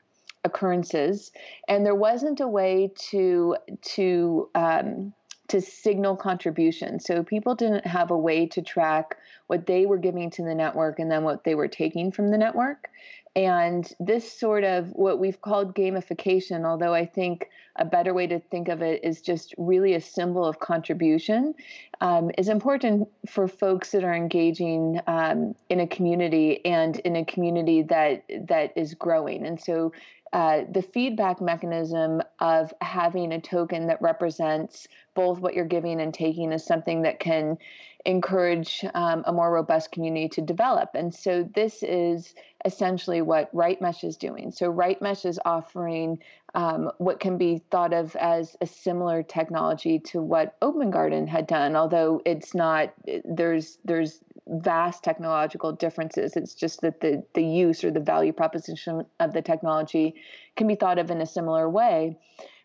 occurrences, 0.44 1.32
and 1.68 1.84
there 1.84 1.96
wasn't 1.96 2.40
a 2.40 2.48
way 2.48 2.92
to 3.10 3.58
to 3.96 4.50
um, 4.54 5.14
to 5.50 5.62
signal 5.62 6.16
contribution. 6.16 7.00
So 7.00 7.24
people 7.24 7.56
didn't 7.56 7.86
have 7.86 8.12
a 8.12 8.18
way 8.18 8.46
to 8.48 8.62
track 8.62 9.18
what 9.48 9.66
they 9.66 9.86
were 9.86 9.98
giving 9.98 10.30
to 10.32 10.44
the 10.44 10.56
network 10.56 11.00
and 11.00 11.12
then 11.12 11.24
what 11.24 11.44
they 11.44 11.56
were 11.56 11.68
taking 11.68 12.12
from 12.12 12.32
the 12.32 12.38
network. 12.38 12.90
And 13.36 13.92
this 14.00 14.32
sort 14.32 14.64
of 14.64 14.90
what 14.94 15.20
we've 15.20 15.40
called 15.42 15.76
gamification, 15.76 16.66
although 16.66 16.94
I 16.94 17.06
think 17.06 17.50
a 17.76 17.86
better 17.86 18.14
way 18.14 18.28
to 18.28 18.40
think 18.40 18.68
of 18.68 18.82
it 18.82 19.04
is 19.04 19.22
just 19.22 19.54
really 19.58 19.94
a 19.94 20.02
symbol 20.02 20.46
of 20.46 20.60
contribution, 20.60 21.54
um, 22.02 22.32
is 22.38 22.50
important 22.50 23.08
for 23.28 23.48
folks 23.48 23.92
that 23.92 24.04
are 24.04 24.16
engaging 24.16 25.00
um, 25.08 25.56
in 25.70 25.80
a 25.80 25.88
community 25.88 26.66
and 26.66 27.00
in 27.00 27.16
a 27.16 27.24
community 27.24 27.84
that 27.84 28.24
that 28.48 28.74
is 28.76 28.94
growing. 28.96 29.46
And 29.46 29.62
so 29.62 29.94
uh, 30.34 30.62
the 30.72 30.82
feedback 30.82 31.42
mechanism 31.42 32.22
of 32.40 32.74
having 32.82 33.32
a 33.32 33.42
token 33.42 33.88
that 33.88 34.02
represents 34.02 34.88
both 35.16 35.40
what 35.40 35.54
you're 35.54 35.66
giving 35.66 36.00
and 36.00 36.14
taking 36.14 36.52
is 36.52 36.66
something 36.66 37.02
that 37.02 37.20
can 37.20 37.58
encourage 38.06 38.86
um, 38.94 39.24
a 39.28 39.34
more 39.34 39.52
robust 39.52 39.92
community 39.92 40.30
to 40.30 40.42
develop. 40.42 40.92
And 40.94 41.14
so 41.14 41.48
this 41.54 41.84
is 41.84 42.34
essentially 42.64 43.22
what 43.22 43.54
RightMesh 43.54 44.04
is 44.04 44.16
doing. 44.16 44.52
So 44.52 44.72
RightMesh 44.72 45.26
is 45.26 45.40
offering 45.46 46.20
um, 46.56 46.92
what 46.98 47.20
can 47.20 47.38
be 47.38 47.62
thought 47.72 47.94
of 47.94 48.16
as 48.16 48.56
a 48.62 48.66
similar 48.66 49.22
technology 49.22 50.00
to 50.00 50.22
what 50.22 50.56
Open 50.62 50.92
Garden 50.92 51.28
had 51.28 51.46
done, 51.46 51.76
although 51.76 52.22
it's 52.26 52.56
not. 52.56 52.94
There's 53.26 53.78
there's 53.84 54.20
vast 54.50 55.04
technological 55.04 55.72
differences. 55.72 56.36
It's 56.36 56.54
just 56.54 56.82
that 56.82 57.02
the 57.02 57.24
the 57.34 57.44
use 57.44 57.84
or 57.84 57.92
the 57.92 58.00
value 58.00 58.34
proposition 58.34 59.06
of 59.20 59.34
the 59.34 59.42
technology 59.42 60.16
can 60.56 60.68
be 60.68 60.76
thought 60.76 61.00
of 61.00 61.12
in 61.12 61.22
a 61.22 61.26
similar 61.26 61.70
way. 61.70 62.18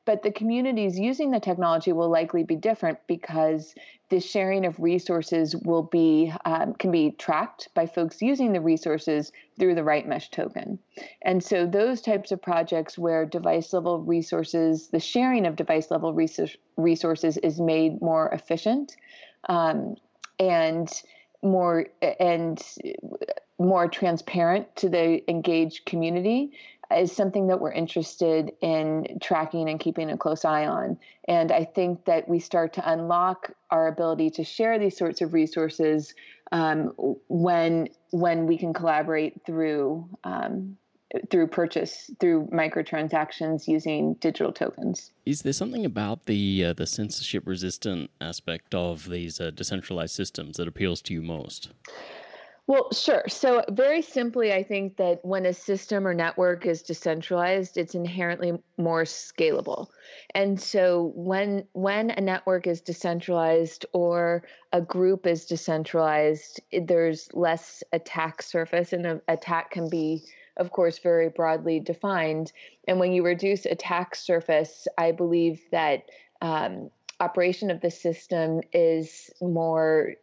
But 0.06 0.22
the 0.22 0.32
communities 0.32 0.98
using 0.98 1.30
the 1.30 1.40
technology 1.40 1.92
will 1.92 2.10
likely 2.10 2.44
be 2.44 2.56
different 2.56 2.98
because 3.06 3.74
the 4.10 4.20
sharing 4.20 4.66
of 4.66 4.78
resources 4.78 5.56
will 5.56 5.82
be 5.82 6.30
um, 6.44 6.74
can 6.74 6.90
be 6.90 7.12
tracked 7.12 7.68
by 7.74 7.86
folks 7.86 8.20
using 8.20 8.52
the 8.52 8.60
resources 8.60 9.32
through 9.58 9.74
the 9.74 9.80
RightMesh 9.80 10.30
token. 10.30 10.78
And 11.22 11.42
so 11.42 11.66
those 11.66 12.02
types 12.02 12.32
of 12.32 12.42
projects 12.42 12.98
where 12.98 13.24
device 13.24 13.72
level 13.72 14.00
resources, 14.00 14.88
the 14.88 15.00
sharing 15.00 15.46
of 15.46 15.56
device 15.56 15.90
level 15.90 16.12
resources 16.76 17.38
is 17.38 17.58
made 17.58 18.02
more 18.02 18.28
efficient 18.28 18.96
um, 19.48 19.96
and 20.38 20.90
more 21.44 21.86
and 22.18 22.62
more 23.58 23.88
transparent 23.88 24.74
to 24.76 24.88
the 24.88 25.28
engaged 25.30 25.84
community 25.86 26.52
is 26.94 27.12
something 27.12 27.46
that 27.48 27.60
we're 27.60 27.72
interested 27.72 28.52
in 28.60 29.18
tracking 29.20 29.68
and 29.68 29.80
keeping 29.80 30.10
a 30.10 30.16
close 30.16 30.44
eye 30.44 30.66
on. 30.66 30.98
And 31.26 31.50
I 31.50 31.64
think 31.64 32.04
that 32.04 32.28
we 32.28 32.38
start 32.40 32.72
to 32.74 32.90
unlock 32.90 33.52
our 33.70 33.88
ability 33.88 34.30
to 34.30 34.44
share 34.44 34.78
these 34.78 34.96
sorts 34.96 35.20
of 35.20 35.32
resources 35.32 36.14
um, 36.52 36.92
when 37.28 37.88
when 38.10 38.46
we 38.46 38.58
can 38.58 38.72
collaborate 38.72 39.44
through 39.44 40.08
um, 40.24 40.76
through 41.30 41.46
purchase 41.46 42.10
through 42.18 42.46
microtransactions 42.52 43.68
using 43.68 44.14
digital 44.14 44.52
tokens. 44.52 45.12
Is 45.26 45.42
there 45.42 45.52
something 45.52 45.84
about 45.84 46.26
the 46.26 46.64
uh, 46.64 46.72
the 46.72 46.86
censorship 46.86 47.44
resistant 47.46 48.10
aspect 48.20 48.74
of 48.74 49.08
these 49.08 49.40
uh, 49.40 49.50
decentralized 49.50 50.14
systems 50.14 50.56
that 50.56 50.68
appeals 50.68 51.00
to 51.02 51.14
you 51.14 51.22
most? 51.22 51.70
Well, 52.66 52.90
sure. 52.92 53.24
So, 53.28 53.62
very 53.68 54.00
simply, 54.00 54.50
I 54.50 54.62
think 54.62 54.96
that 54.96 55.22
when 55.22 55.44
a 55.44 55.52
system 55.52 56.06
or 56.06 56.14
network 56.14 56.64
is 56.64 56.82
decentralized, 56.82 57.76
it's 57.76 57.94
inherently 57.94 58.58
more 58.78 59.02
scalable. 59.02 59.88
And 60.34 60.58
so, 60.58 61.12
when 61.14 61.66
when 61.74 62.08
a 62.10 62.22
network 62.22 62.66
is 62.66 62.80
decentralized 62.80 63.84
or 63.92 64.44
a 64.72 64.80
group 64.80 65.26
is 65.26 65.44
decentralized, 65.44 66.62
there's 66.72 67.28
less 67.34 67.82
attack 67.92 68.40
surface, 68.40 68.94
and 68.94 69.04
an 69.04 69.20
attack 69.28 69.70
can 69.70 69.90
be, 69.90 70.22
of 70.56 70.70
course, 70.70 70.98
very 70.98 71.28
broadly 71.28 71.80
defined. 71.80 72.52
And 72.86 73.00
when 73.00 73.12
you 73.12 73.24
reduce 73.24 73.66
attack 73.66 74.14
surface, 74.14 74.86
I 74.98 75.12
believe 75.12 75.60
that 75.70 76.04
um, 76.40 76.90
operation 77.20 77.70
of 77.70 77.80
the 77.80 77.90
system 77.90 78.60
is 78.72 79.30
more 79.40 80.14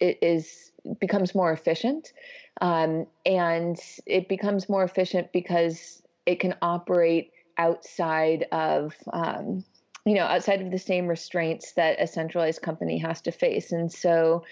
is 0.00 0.72
becomes 0.98 1.34
more 1.34 1.52
efficient. 1.52 2.12
Um, 2.60 3.06
and 3.24 3.78
it 4.06 4.28
becomes 4.28 4.68
more 4.68 4.84
efficient 4.84 5.32
because 5.32 6.02
it 6.26 6.40
can 6.40 6.54
operate 6.60 7.32
outside 7.58 8.46
of, 8.52 8.94
um, 9.12 9.64
you 10.04 10.14
know, 10.14 10.24
outside 10.24 10.60
of 10.60 10.70
the 10.70 10.78
same 10.78 11.06
restraints 11.06 11.72
that 11.74 12.00
a 12.00 12.06
centralized 12.06 12.62
company 12.62 12.98
has 12.98 13.20
to 13.22 13.32
face. 13.32 13.72
And 13.72 13.92
so, 13.92 14.44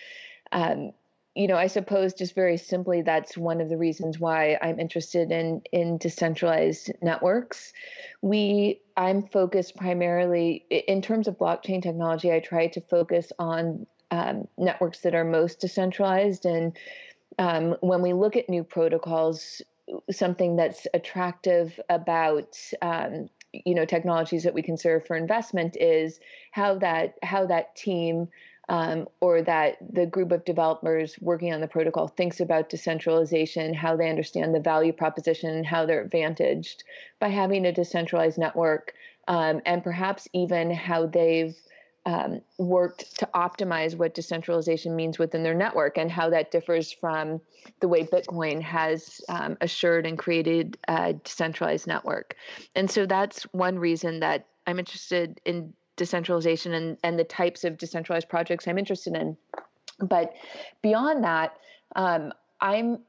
um, 0.53 0.92
you 1.40 1.48
know, 1.48 1.57
I 1.57 1.68
suppose 1.68 2.12
just 2.12 2.35
very 2.35 2.59
simply, 2.59 3.00
that's 3.00 3.35
one 3.35 3.62
of 3.62 3.70
the 3.70 3.79
reasons 3.79 4.18
why 4.18 4.59
I'm 4.61 4.79
interested 4.79 5.33
in 5.33 5.62
in 5.72 5.96
decentralized 5.96 6.92
networks. 7.00 7.72
We, 8.20 8.83
I'm 8.94 9.26
focused 9.26 9.74
primarily 9.74 10.66
in 10.68 11.00
terms 11.00 11.29
of 11.29 11.38
blockchain 11.38 11.83
technology. 11.83 12.31
I 12.31 12.40
try 12.40 12.66
to 12.66 12.83
focus 12.83 13.33
on 13.38 13.87
um, 14.11 14.48
networks 14.59 15.00
that 15.00 15.14
are 15.14 15.24
most 15.24 15.61
decentralized. 15.61 16.44
And 16.44 16.76
um, 17.38 17.74
when 17.81 18.03
we 18.03 18.12
look 18.12 18.37
at 18.37 18.50
new 18.50 18.62
protocols, 18.62 19.62
something 20.11 20.57
that's 20.57 20.87
attractive 20.92 21.81
about 21.88 22.55
um, 22.83 23.31
you 23.53 23.74
know 23.74 23.87
technologies 23.87 24.42
that 24.42 24.53
we 24.53 24.61
consider 24.61 25.00
for 25.00 25.16
investment 25.16 25.74
is 25.81 26.20
how 26.50 26.79
that 26.81 27.14
how 27.22 27.46
that 27.46 27.74
team 27.76 28.29
um, 28.68 29.09
or 29.20 29.42
that 29.42 29.77
the 29.92 30.07
group 30.07 30.31
of 30.33 30.44
developers 30.44 31.16
working 31.20 31.53
on 31.53 31.61
the 31.61 31.68
protocol 31.68 32.07
thinks 32.07 32.40
about 32.40 32.68
decentralization, 32.68 33.75
how 33.75 33.96
they 33.96 34.09
understand 34.09 34.55
the 34.55 34.61
value 34.61 34.92
proposition, 34.92 35.64
how 35.64 35.87
they're 35.87 36.03
advantaged 36.03 36.85
by 37.18 37.29
having 37.29 37.66
a 37.66 37.73
decentralized 37.73 38.38
network, 38.38 38.94
um, 39.29 39.61
and 39.66 39.83
perhaps 39.83 40.29
even 40.33 40.70
how 40.70 41.07
they've 41.07 41.57
um, 42.07 42.40
worked 42.59 43.18
to 43.18 43.29
optimize 43.35 43.96
what 43.96 44.14
decentralization 44.14 44.96
means 44.96 45.18
within 45.18 45.42
their 45.42 45.55
network 45.55 45.99
and 45.99 46.11
how 46.11 46.31
that 46.31 46.51
differs 46.51 46.90
from 46.92 47.40
the 47.81 47.88
way 47.88 48.05
Bitcoin 48.05 48.62
has 48.62 49.20
um, 49.29 49.57
assured 49.61 50.07
and 50.07 50.18
created 50.18 50.79
a 50.88 51.12
decentralized 51.12 51.87
network. 51.87 52.37
And 52.75 52.90
so 52.90 53.05
that's 53.05 53.42
one 53.53 53.79
reason 53.79 54.20
that 54.20 54.46
I'm 54.66 54.79
interested 54.79 55.40
in 55.44 55.75
decentralization 56.00 56.72
and, 56.72 56.96
and 57.04 57.18
the 57.18 57.24
types 57.24 57.62
of 57.62 57.76
decentralized 57.76 58.26
projects 58.26 58.66
I'm 58.66 58.78
interested 58.78 59.14
in. 59.14 59.36
But 59.98 60.32
beyond 60.80 61.22
that, 61.24 61.52
um, 61.94 62.32
I'm 62.62 63.00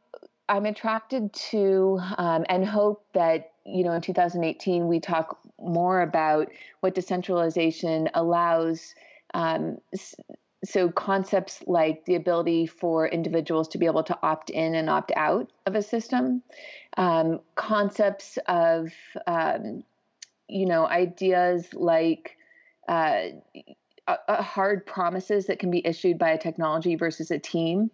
I'm 0.49 0.65
attracted 0.65 1.31
to 1.51 2.01
um, 2.17 2.45
and 2.49 2.65
hope 2.65 3.05
that 3.13 3.53
you 3.65 3.85
know 3.85 3.93
in 3.93 4.01
2018 4.01 4.89
we 4.89 4.99
talk 4.99 5.39
more 5.57 6.01
about 6.01 6.49
what 6.81 6.93
decentralization 6.93 8.09
allows. 8.13 8.93
Um, 9.33 9.77
so 10.65 10.89
concepts 10.91 11.63
like 11.65 12.03
the 12.05 12.15
ability 12.15 12.67
for 12.67 13.07
individuals 13.07 13.69
to 13.69 13.77
be 13.77 13.85
able 13.85 14.03
to 14.03 14.19
opt 14.21 14.49
in 14.49 14.75
and 14.75 14.89
opt 14.89 15.13
out 15.15 15.49
of 15.65 15.75
a 15.75 15.81
system, 15.81 16.43
um, 16.97 17.39
concepts 17.55 18.37
of 18.49 18.91
um, 19.27 19.85
you 20.49 20.65
know 20.65 20.85
ideas 20.85 21.73
like 21.73 22.37
uh, 22.91 23.21
hard 24.27 24.85
promises 24.85 25.45
that 25.47 25.59
can 25.59 25.71
be 25.71 25.85
issued 25.85 26.17
by 26.17 26.31
a 26.31 26.37
technology 26.37 26.95
versus 26.95 27.31
a 27.31 27.39
team. 27.39 27.89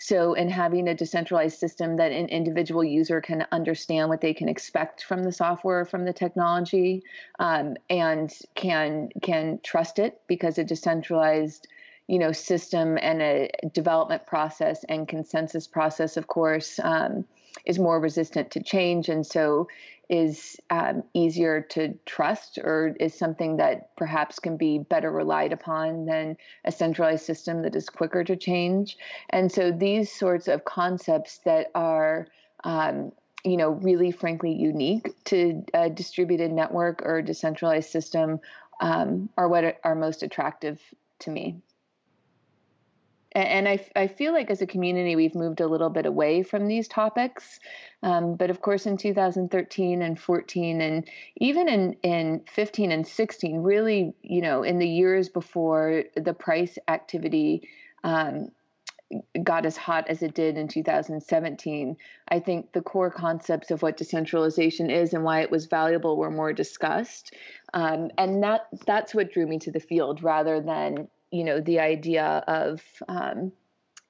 So, 0.00 0.34
in 0.34 0.48
having 0.48 0.88
a 0.88 0.94
decentralized 0.94 1.58
system 1.58 1.96
that 1.96 2.12
an 2.12 2.28
individual 2.28 2.84
user 2.84 3.20
can 3.20 3.46
understand 3.50 4.08
what 4.08 4.20
they 4.20 4.32
can 4.32 4.48
expect 4.48 5.02
from 5.02 5.24
the 5.24 5.32
software, 5.32 5.84
from 5.84 6.04
the 6.04 6.12
technology, 6.12 7.02
um, 7.38 7.76
and 7.90 8.32
can 8.54 9.10
can 9.22 9.58
trust 9.62 9.98
it 9.98 10.20
because 10.28 10.56
a 10.56 10.64
decentralized 10.64 11.66
you 12.06 12.18
know 12.18 12.30
system 12.32 12.96
and 13.02 13.20
a 13.20 13.50
development 13.72 14.24
process 14.26 14.84
and 14.88 15.08
consensus 15.08 15.66
process, 15.66 16.16
of 16.16 16.28
course, 16.28 16.78
um, 16.82 17.24
is 17.64 17.78
more 17.78 18.00
resistant 18.00 18.50
to 18.52 18.62
change, 18.62 19.08
and 19.08 19.26
so 19.26 19.68
is 20.08 20.56
um, 20.70 21.02
easier 21.12 21.60
to 21.60 21.92
trust 22.06 22.58
or 22.58 22.96
is 22.98 23.12
something 23.14 23.58
that 23.58 23.94
perhaps 23.96 24.38
can 24.38 24.56
be 24.56 24.78
better 24.78 25.10
relied 25.10 25.52
upon 25.52 26.06
than 26.06 26.36
a 26.64 26.72
centralized 26.72 27.26
system 27.26 27.60
that 27.62 27.76
is 27.76 27.90
quicker 27.90 28.24
to 28.24 28.34
change. 28.34 28.96
And 29.30 29.52
so 29.52 29.70
these 29.70 30.10
sorts 30.10 30.48
of 30.48 30.64
concepts 30.64 31.38
that 31.44 31.70
are 31.74 32.26
um, 32.64 33.12
you 33.44 33.56
know, 33.56 33.70
really 33.70 34.10
frankly 34.10 34.52
unique 34.52 35.12
to 35.24 35.64
a 35.72 35.88
distributed 35.88 36.52
network 36.52 37.02
or 37.02 37.18
a 37.18 37.24
decentralized 37.24 37.90
system 37.90 38.40
um, 38.80 39.28
are 39.36 39.48
what 39.48 39.78
are 39.84 39.94
most 39.94 40.22
attractive 40.22 40.80
to 41.20 41.30
me 41.30 41.60
and 43.32 43.68
I, 43.68 43.84
I 43.94 44.06
feel 44.06 44.32
like 44.32 44.50
as 44.50 44.62
a 44.62 44.66
community 44.66 45.16
we've 45.16 45.34
moved 45.34 45.60
a 45.60 45.66
little 45.66 45.90
bit 45.90 46.06
away 46.06 46.42
from 46.42 46.66
these 46.66 46.88
topics 46.88 47.60
um, 48.02 48.36
but 48.36 48.50
of 48.50 48.60
course 48.60 48.86
in 48.86 48.96
2013 48.96 50.02
and 50.02 50.18
14 50.18 50.80
and 50.80 51.08
even 51.36 51.68
in, 51.68 51.92
in 52.02 52.40
15 52.50 52.92
and 52.92 53.06
16 53.06 53.62
really 53.62 54.14
you 54.22 54.40
know 54.40 54.62
in 54.62 54.78
the 54.78 54.88
years 54.88 55.28
before 55.28 56.04
the 56.16 56.34
price 56.34 56.78
activity 56.88 57.68
um, 58.04 58.48
got 59.42 59.64
as 59.64 59.76
hot 59.76 60.06
as 60.08 60.22
it 60.22 60.34
did 60.34 60.56
in 60.56 60.68
2017 60.68 61.96
i 62.28 62.38
think 62.38 62.72
the 62.72 62.82
core 62.82 63.10
concepts 63.10 63.70
of 63.70 63.82
what 63.82 63.96
decentralization 63.96 64.90
is 64.90 65.14
and 65.14 65.24
why 65.24 65.40
it 65.40 65.50
was 65.50 65.66
valuable 65.66 66.16
were 66.16 66.30
more 66.30 66.52
discussed 66.52 67.34
um, 67.74 68.10
and 68.16 68.42
that 68.42 68.68
that's 68.86 69.14
what 69.14 69.32
drew 69.32 69.46
me 69.46 69.58
to 69.58 69.70
the 69.70 69.80
field 69.80 70.22
rather 70.22 70.60
than 70.60 71.08
you 71.30 71.44
know 71.44 71.60
the 71.60 71.80
idea 71.80 72.44
of 72.46 72.82
um, 73.08 73.52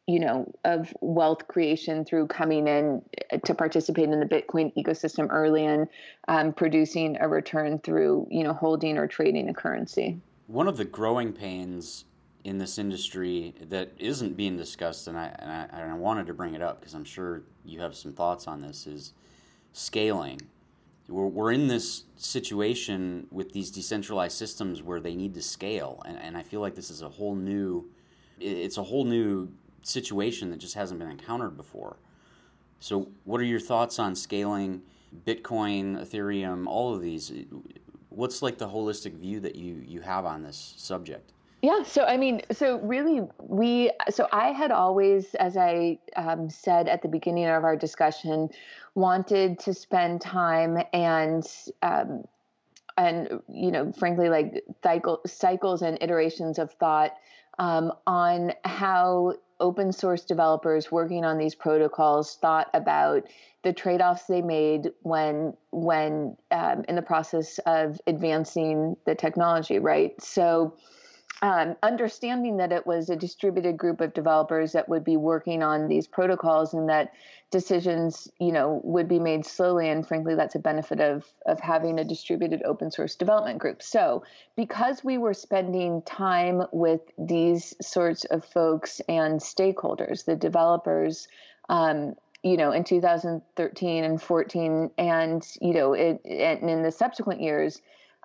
you 0.06 0.20
know 0.20 0.50
of 0.64 0.92
wealth 1.00 1.48
creation 1.48 2.04
through 2.04 2.26
coming 2.26 2.66
in 2.66 3.02
to 3.44 3.54
participate 3.54 4.08
in 4.08 4.20
the 4.20 4.26
bitcoin 4.26 4.72
ecosystem 4.76 5.28
early 5.30 5.64
and 5.64 5.88
um, 6.28 6.52
producing 6.52 7.16
a 7.20 7.28
return 7.28 7.78
through 7.78 8.26
you 8.30 8.42
know 8.44 8.52
holding 8.52 8.98
or 8.98 9.06
trading 9.06 9.48
a 9.48 9.54
currency. 9.54 10.18
One 10.46 10.66
of 10.66 10.76
the 10.78 10.84
growing 10.84 11.32
pains 11.32 12.06
in 12.44 12.56
this 12.56 12.78
industry 12.78 13.54
that 13.60 13.92
isn't 13.98 14.36
being 14.36 14.56
discussed 14.56 15.08
and 15.08 15.18
i, 15.18 15.34
and 15.38 15.50
I, 15.50 15.68
and 15.72 15.90
I 15.90 15.94
wanted 15.94 16.26
to 16.28 16.34
bring 16.34 16.54
it 16.54 16.62
up 16.62 16.80
because 16.80 16.94
i'm 16.94 17.04
sure 17.04 17.42
you 17.64 17.80
have 17.80 17.94
some 17.94 18.12
thoughts 18.12 18.46
on 18.46 18.60
this 18.60 18.86
is 18.86 19.12
scaling 19.72 20.40
we're, 21.08 21.26
we're 21.26 21.52
in 21.52 21.66
this 21.66 22.04
situation 22.16 23.26
with 23.30 23.52
these 23.52 23.70
decentralized 23.70 24.36
systems 24.36 24.82
where 24.82 25.00
they 25.00 25.14
need 25.14 25.34
to 25.34 25.42
scale. 25.42 26.02
And, 26.06 26.18
and 26.18 26.36
i 26.36 26.42
feel 26.42 26.60
like 26.60 26.74
this 26.74 26.90
is 26.90 27.02
a 27.02 27.08
whole 27.08 27.34
new 27.34 27.88
it's 28.40 28.76
a 28.78 28.82
whole 28.82 29.04
new 29.04 29.48
situation 29.82 30.50
that 30.50 30.58
just 30.58 30.74
hasn't 30.74 31.00
been 31.00 31.10
encountered 31.10 31.56
before. 31.56 31.96
So 32.78 33.08
what 33.24 33.40
are 33.40 33.44
your 33.44 33.58
thoughts 33.58 33.98
on 33.98 34.14
scaling 34.14 34.82
bitcoin 35.26 36.00
ethereum 36.00 36.66
all 36.66 36.94
of 36.94 37.02
these? 37.02 37.32
What's 38.10 38.40
like 38.42 38.58
the 38.58 38.68
holistic 38.68 39.14
view 39.14 39.40
that 39.40 39.56
you 39.56 39.82
you 39.86 40.00
have 40.02 40.24
on 40.24 40.42
this 40.42 40.74
subject 40.76 41.32
yeah, 41.60 41.82
so 41.82 42.04
I 42.04 42.16
mean, 42.16 42.42
so 42.52 42.78
really, 42.80 43.22
we, 43.38 43.90
so 44.10 44.28
I 44.32 44.52
had 44.52 44.70
always, 44.70 45.34
as 45.34 45.56
I 45.56 45.98
um, 46.16 46.48
said 46.48 46.88
at 46.88 47.02
the 47.02 47.08
beginning 47.08 47.46
of 47.46 47.64
our 47.64 47.76
discussion, 47.76 48.48
wanted 48.94 49.58
to 49.60 49.74
spend 49.74 50.20
time 50.20 50.78
and, 50.92 51.44
um, 51.82 52.24
and 52.96 53.40
you 53.48 53.72
know, 53.72 53.90
frankly, 53.92 54.28
like 54.28 54.62
cycle, 54.84 55.20
cycles 55.26 55.82
and 55.82 55.98
iterations 56.00 56.58
of 56.58 56.72
thought 56.74 57.14
um, 57.58 57.92
on 58.06 58.52
how 58.64 59.34
open 59.60 59.92
source 59.92 60.24
developers 60.24 60.92
working 60.92 61.24
on 61.24 61.38
these 61.38 61.56
protocols 61.56 62.36
thought 62.36 62.70
about 62.72 63.24
the 63.64 63.72
trade-offs 63.72 64.24
they 64.26 64.40
made 64.40 64.92
when 65.02 65.52
when 65.72 66.36
um, 66.52 66.84
in 66.88 66.94
the 66.94 67.02
process 67.02 67.58
of 67.66 68.00
advancing 68.06 68.96
the 69.04 69.16
technology, 69.16 69.80
right? 69.80 70.20
So 70.22 70.76
um, 71.40 71.76
understanding 71.82 72.56
that 72.56 72.72
it 72.72 72.86
was 72.86 73.08
a 73.08 73.16
distributed 73.16 73.76
group 73.76 74.00
of 74.00 74.12
developers 74.12 74.72
that 74.72 74.88
would 74.88 75.04
be 75.04 75.16
working 75.16 75.62
on 75.62 75.86
these 75.86 76.06
protocols 76.08 76.74
and 76.74 76.88
that 76.88 77.12
decisions 77.50 78.28
you 78.38 78.52
know 78.52 78.80
would 78.84 79.08
be 79.08 79.18
made 79.18 79.46
slowly 79.46 79.88
and 79.88 80.06
frankly 80.06 80.34
that's 80.34 80.54
a 80.54 80.58
benefit 80.58 81.00
of 81.00 81.24
of 81.46 81.58
having 81.60 81.98
a 81.98 82.04
distributed 82.04 82.62
open 82.64 82.90
source 82.90 83.14
development 83.14 83.58
group. 83.58 83.82
So 83.82 84.24
because 84.56 85.04
we 85.04 85.16
were 85.16 85.34
spending 85.34 86.02
time 86.02 86.62
with 86.72 87.00
these 87.16 87.74
sorts 87.80 88.24
of 88.24 88.44
folks 88.44 89.00
and 89.08 89.40
stakeholders 89.40 90.24
the 90.24 90.36
developers 90.36 91.28
um, 91.68 92.16
you 92.42 92.56
know 92.56 92.72
in 92.72 92.82
2013 92.82 94.04
and 94.04 94.20
14 94.20 94.90
and 94.98 95.46
you 95.60 95.72
know 95.72 95.92
it, 95.92 96.20
and 96.24 96.68
in 96.68 96.82
the 96.82 96.92
subsequent 96.92 97.40
years 97.40 97.80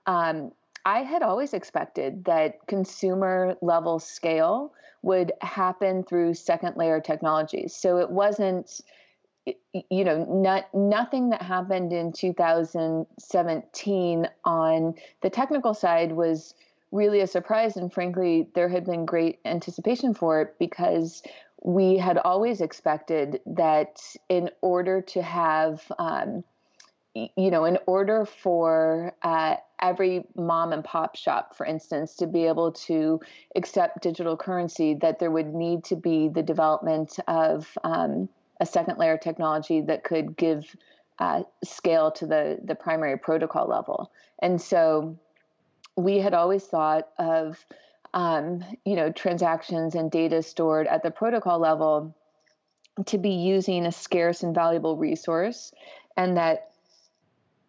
um, 0.06 0.52
I 0.86 1.04
had 1.04 1.24
always 1.24 1.54
expected 1.54 2.26
that 2.26 2.68
consumer 2.68 3.56
level 3.62 4.00
scale 4.00 4.74
would 5.02 5.32
happen 5.42 6.04
through 6.04 6.34
second 6.34 6.76
layer 6.78 7.00
technologies. 7.00 7.74
So 7.76 7.98
it 7.98 8.10
wasn't, 8.10 8.82
you 9.46 10.04
know, 10.04 10.26
not, 10.26 10.74
nothing 10.74 11.30
that 11.30 11.42
happened 11.42 11.94
in 11.94 12.12
2017 12.12 14.28
on 14.46 14.96
the 15.22 15.30
technical 15.30 15.74
side 15.74 16.12
was 16.14 16.54
really 16.92 17.22
a 17.22 17.28
surprise. 17.28 17.76
And 17.76 17.92
frankly, 17.92 18.48
there 18.56 18.70
had 18.70 18.86
been 18.86 19.06
great 19.06 19.40
anticipation 19.46 20.14
for 20.14 20.42
it 20.42 20.56
because 20.60 21.24
we 21.62 21.98
had 21.98 22.18
always 22.18 22.62
expected 22.62 23.42
that 23.46 24.00
in 24.30 24.50
order 24.62 25.02
to 25.02 25.22
have, 25.22 25.92
um, 25.98 26.44
you 27.14 27.52
know, 27.52 27.66
in 27.66 27.78
order 27.88 28.26
for 28.26 29.14
uh, 29.22 29.56
every 29.84 30.24
mom 30.36 30.72
and 30.72 30.84
pop 30.84 31.16
shop, 31.16 31.56
for 31.56 31.66
instance, 31.66 32.16
to 32.16 32.26
be 32.26 32.46
able 32.46 32.72
to 32.72 33.20
accept 33.56 34.02
digital 34.02 34.38
currency, 34.38 34.96
that 34.96 35.20
there 35.20 35.30
would 35.30 35.54
need 35.54 35.84
to 35.84 35.96
be 35.96 36.30
the 36.30 36.42
development 36.42 37.20
of 37.28 37.78
um, 37.84 38.30
a 38.62 38.66
second 38.66 38.98
layer 38.98 39.18
technology 39.18 39.82
that 39.82 40.06
could 40.06 40.38
give 40.38 40.76
uh, 41.20 41.44
scale 41.64 42.10
to 42.12 42.26
the 42.26 42.60
the 42.64 42.74
primary 42.74 43.20
protocol 43.20 43.68
level. 43.68 44.10
And 44.42 44.60
so, 44.60 45.20
we 45.96 46.18
had 46.18 46.34
always 46.34 46.64
thought 46.64 47.10
of 47.20 47.64
um, 48.14 48.64
you 48.86 48.96
know 48.96 49.12
transactions 49.12 49.96
and 49.96 50.10
data 50.10 50.42
stored 50.42 50.88
at 50.88 51.04
the 51.04 51.12
protocol 51.12 51.60
level 51.60 52.16
to 53.06 53.18
be 53.18 53.32
using 53.32 53.86
a 53.86 53.92
scarce 53.92 54.44
and 54.44 54.56
valuable 54.56 54.98
resource, 54.98 55.74
and 56.16 56.38
that 56.38 56.72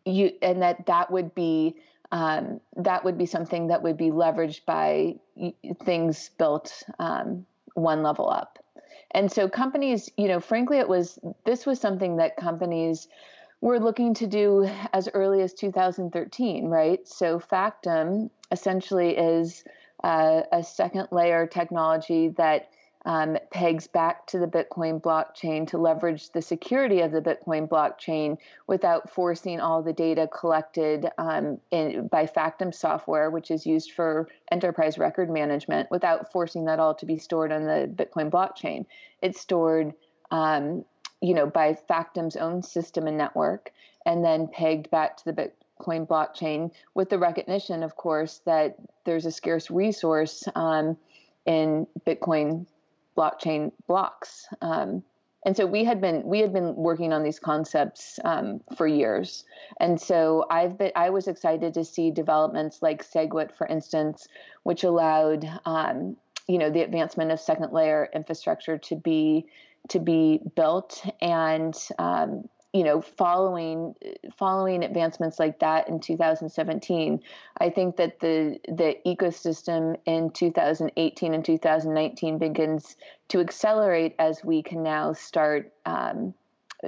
you 0.06 0.32
and 0.40 0.62
that 0.62 0.86
that 0.86 1.10
would 1.10 1.34
be 1.34 1.76
um, 2.12 2.60
that 2.76 3.04
would 3.04 3.18
be 3.18 3.26
something 3.26 3.68
that 3.68 3.82
would 3.82 3.96
be 3.96 4.10
leveraged 4.10 4.64
by 4.64 5.16
things 5.84 6.30
built 6.38 6.82
um, 6.98 7.44
one 7.74 8.02
level 8.02 8.28
up. 8.28 8.58
And 9.10 9.30
so 9.30 9.48
companies, 9.48 10.10
you 10.16 10.28
know, 10.28 10.40
frankly, 10.40 10.78
it 10.78 10.88
was 10.88 11.18
this 11.44 11.66
was 11.66 11.80
something 11.80 12.16
that 12.16 12.36
companies 12.36 13.08
were 13.60 13.78
looking 13.78 14.12
to 14.14 14.26
do 14.26 14.68
as 14.92 15.08
early 15.14 15.40
as 15.40 15.54
2013, 15.54 16.66
right? 16.66 17.06
So 17.06 17.38
Factom 17.38 18.28
essentially 18.50 19.16
is 19.16 19.64
uh, 20.02 20.42
a 20.52 20.62
second 20.62 21.08
layer 21.12 21.46
technology 21.46 22.28
that 22.36 22.68
um, 23.04 23.36
pegs 23.50 23.86
back 23.86 24.26
to 24.26 24.38
the 24.38 24.46
Bitcoin 24.46 25.00
blockchain 25.00 25.68
to 25.68 25.78
leverage 25.78 26.30
the 26.30 26.40
security 26.40 27.00
of 27.00 27.12
the 27.12 27.20
Bitcoin 27.20 27.68
blockchain 27.68 28.38
without 28.66 29.10
forcing 29.10 29.60
all 29.60 29.82
the 29.82 29.92
data 29.92 30.28
collected 30.28 31.10
um, 31.18 31.60
in, 31.70 32.08
by 32.08 32.26
Factom 32.26 32.74
software, 32.74 33.30
which 33.30 33.50
is 33.50 33.66
used 33.66 33.92
for 33.92 34.28
enterprise 34.50 34.96
record 34.96 35.28
management, 35.28 35.90
without 35.90 36.32
forcing 36.32 36.64
that 36.64 36.80
all 36.80 36.94
to 36.94 37.04
be 37.04 37.18
stored 37.18 37.52
on 37.52 37.64
the 37.64 37.90
Bitcoin 37.94 38.30
blockchain. 38.30 38.86
It's 39.20 39.40
stored, 39.40 39.92
um, 40.30 40.84
you 41.20 41.34
know, 41.34 41.46
by 41.46 41.76
Factom's 41.88 42.36
own 42.36 42.62
system 42.62 43.06
and 43.06 43.18
network, 43.18 43.70
and 44.06 44.24
then 44.24 44.48
pegged 44.48 44.90
back 44.90 45.18
to 45.18 45.24
the 45.26 45.32
Bitcoin 45.32 46.06
blockchain 46.06 46.70
with 46.94 47.10
the 47.10 47.18
recognition, 47.18 47.82
of 47.82 47.96
course, 47.96 48.40
that 48.46 48.76
there's 49.04 49.26
a 49.26 49.32
scarce 49.32 49.70
resource 49.70 50.44
um, 50.54 50.96
in 51.44 51.86
Bitcoin 52.06 52.66
blockchain 53.16 53.72
blocks. 53.86 54.46
Um, 54.60 55.02
and 55.44 55.56
so 55.56 55.66
we 55.66 55.84
had 55.84 56.00
been 56.00 56.22
we 56.24 56.40
had 56.40 56.52
been 56.52 56.74
working 56.74 57.12
on 57.12 57.22
these 57.22 57.38
concepts 57.38 58.18
um, 58.24 58.60
for 58.76 58.86
years 58.86 59.44
and 59.78 60.00
so 60.00 60.46
i've 60.50 60.78
been 60.78 60.92
i 60.96 61.10
was 61.10 61.28
excited 61.28 61.74
to 61.74 61.84
see 61.84 62.10
developments 62.10 62.80
like 62.82 63.08
segwit 63.08 63.54
for 63.54 63.66
instance 63.66 64.26
which 64.62 64.84
allowed 64.84 65.48
um, 65.66 66.16
you 66.48 66.58
know 66.58 66.70
the 66.70 66.82
advancement 66.82 67.30
of 67.30 67.40
second 67.40 67.72
layer 67.72 68.08
infrastructure 68.14 68.78
to 68.78 68.96
be 68.96 69.46
to 69.88 69.98
be 69.98 70.40
built 70.56 71.04
and 71.20 71.74
um, 71.98 72.48
you 72.74 72.82
know 72.82 73.00
following 73.00 73.94
following 74.36 74.82
advancements 74.82 75.38
like 75.38 75.60
that 75.60 75.88
in 75.88 76.00
2017 76.00 77.20
i 77.58 77.70
think 77.70 77.96
that 77.96 78.20
the 78.20 78.58
the 78.68 78.96
ecosystem 79.06 79.96
in 80.04 80.28
2018 80.30 81.32
and 81.32 81.44
2019 81.44 82.38
begins 82.38 82.96
to 83.28 83.40
accelerate 83.40 84.14
as 84.18 84.44
we 84.44 84.62
can 84.62 84.82
now 84.82 85.12
start 85.12 85.72
um, 85.86 86.34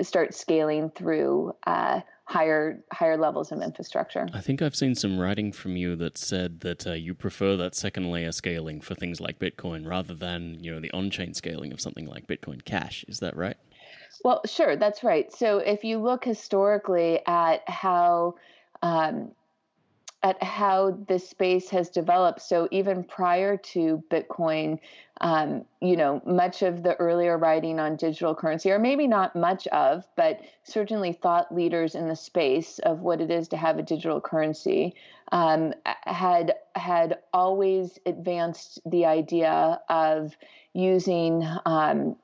start 0.02 0.34
scaling 0.34 0.90
through 0.90 1.54
uh, 1.66 2.00
higher 2.24 2.82
higher 2.92 3.16
levels 3.16 3.52
of 3.52 3.62
infrastructure. 3.62 4.26
I 4.34 4.40
think 4.40 4.60
I've 4.60 4.76
seen 4.76 4.94
some 4.94 5.18
writing 5.18 5.52
from 5.52 5.76
you 5.76 5.96
that 5.96 6.18
said 6.18 6.60
that 6.60 6.86
uh, 6.86 6.92
you 6.92 7.14
prefer 7.14 7.56
that 7.56 7.74
second 7.74 8.10
layer 8.10 8.32
scaling 8.32 8.80
for 8.80 8.94
things 8.94 9.20
like 9.20 9.38
Bitcoin 9.38 9.88
rather 9.88 10.14
than 10.14 10.58
you 10.62 10.70
know 10.70 10.80
the 10.80 10.90
on-chain 10.90 11.34
scaling 11.34 11.72
of 11.72 11.80
something 11.80 12.06
like 12.06 12.26
Bitcoin 12.26 12.64
Cash. 12.64 13.04
Is 13.08 13.20
that 13.20 13.36
right? 13.36 13.56
Well, 14.24 14.40
sure, 14.46 14.76
that's 14.76 15.04
right. 15.04 15.32
So 15.32 15.58
if 15.58 15.84
you 15.84 15.98
look 15.98 16.24
historically 16.24 17.20
at 17.26 17.68
how 17.68 18.36
um, 18.82 19.32
at 20.26 20.42
how 20.42 20.98
this 21.06 21.28
space 21.28 21.68
has 21.70 21.88
developed. 21.88 22.42
So 22.42 22.66
even 22.72 23.04
prior 23.04 23.56
to 23.58 24.02
Bitcoin, 24.10 24.80
um, 25.20 25.64
you 25.80 25.96
know, 25.96 26.20
much 26.26 26.62
of 26.62 26.82
the 26.82 26.96
earlier 26.96 27.38
writing 27.38 27.78
on 27.78 27.94
digital 27.94 28.34
currency, 28.34 28.72
or 28.72 28.78
maybe 28.80 29.06
not 29.06 29.36
much 29.36 29.68
of, 29.68 30.04
but 30.16 30.40
certainly 30.64 31.12
thought 31.12 31.54
leaders 31.54 31.94
in 31.94 32.08
the 32.08 32.16
space 32.16 32.80
of 32.80 33.02
what 33.02 33.20
it 33.20 33.30
is 33.30 33.46
to 33.48 33.56
have 33.56 33.78
a 33.78 33.82
digital 33.82 34.20
currency, 34.20 34.94
um, 35.30 35.72
had 35.84 36.54
had 36.74 37.18
always 37.32 37.98
advanced 38.04 38.80
the 38.84 39.06
idea 39.06 39.80
of 39.88 40.36
using 40.72 41.46
um, 41.66 42.16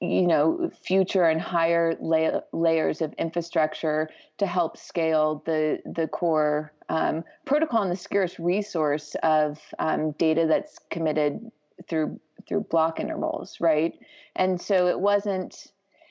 you 0.00 0.26
know 0.26 0.70
future 0.82 1.24
and 1.24 1.40
higher 1.40 1.96
la- 2.00 2.40
layers 2.52 3.00
of 3.00 3.12
infrastructure 3.14 4.10
to 4.38 4.46
help 4.46 4.76
scale 4.76 5.42
the 5.46 5.80
the 5.86 6.06
core 6.08 6.72
um, 6.88 7.24
protocol 7.46 7.82
and 7.82 7.90
the 7.90 7.96
scarce 7.96 8.38
resource 8.38 9.16
of 9.22 9.58
um, 9.78 10.12
data 10.12 10.46
that's 10.46 10.78
committed 10.90 11.50
through 11.88 12.20
through 12.46 12.60
block 12.60 13.00
intervals 13.00 13.56
right? 13.60 13.98
And 14.36 14.60
so 14.60 14.86
it 14.86 15.00
wasn't 15.00 15.66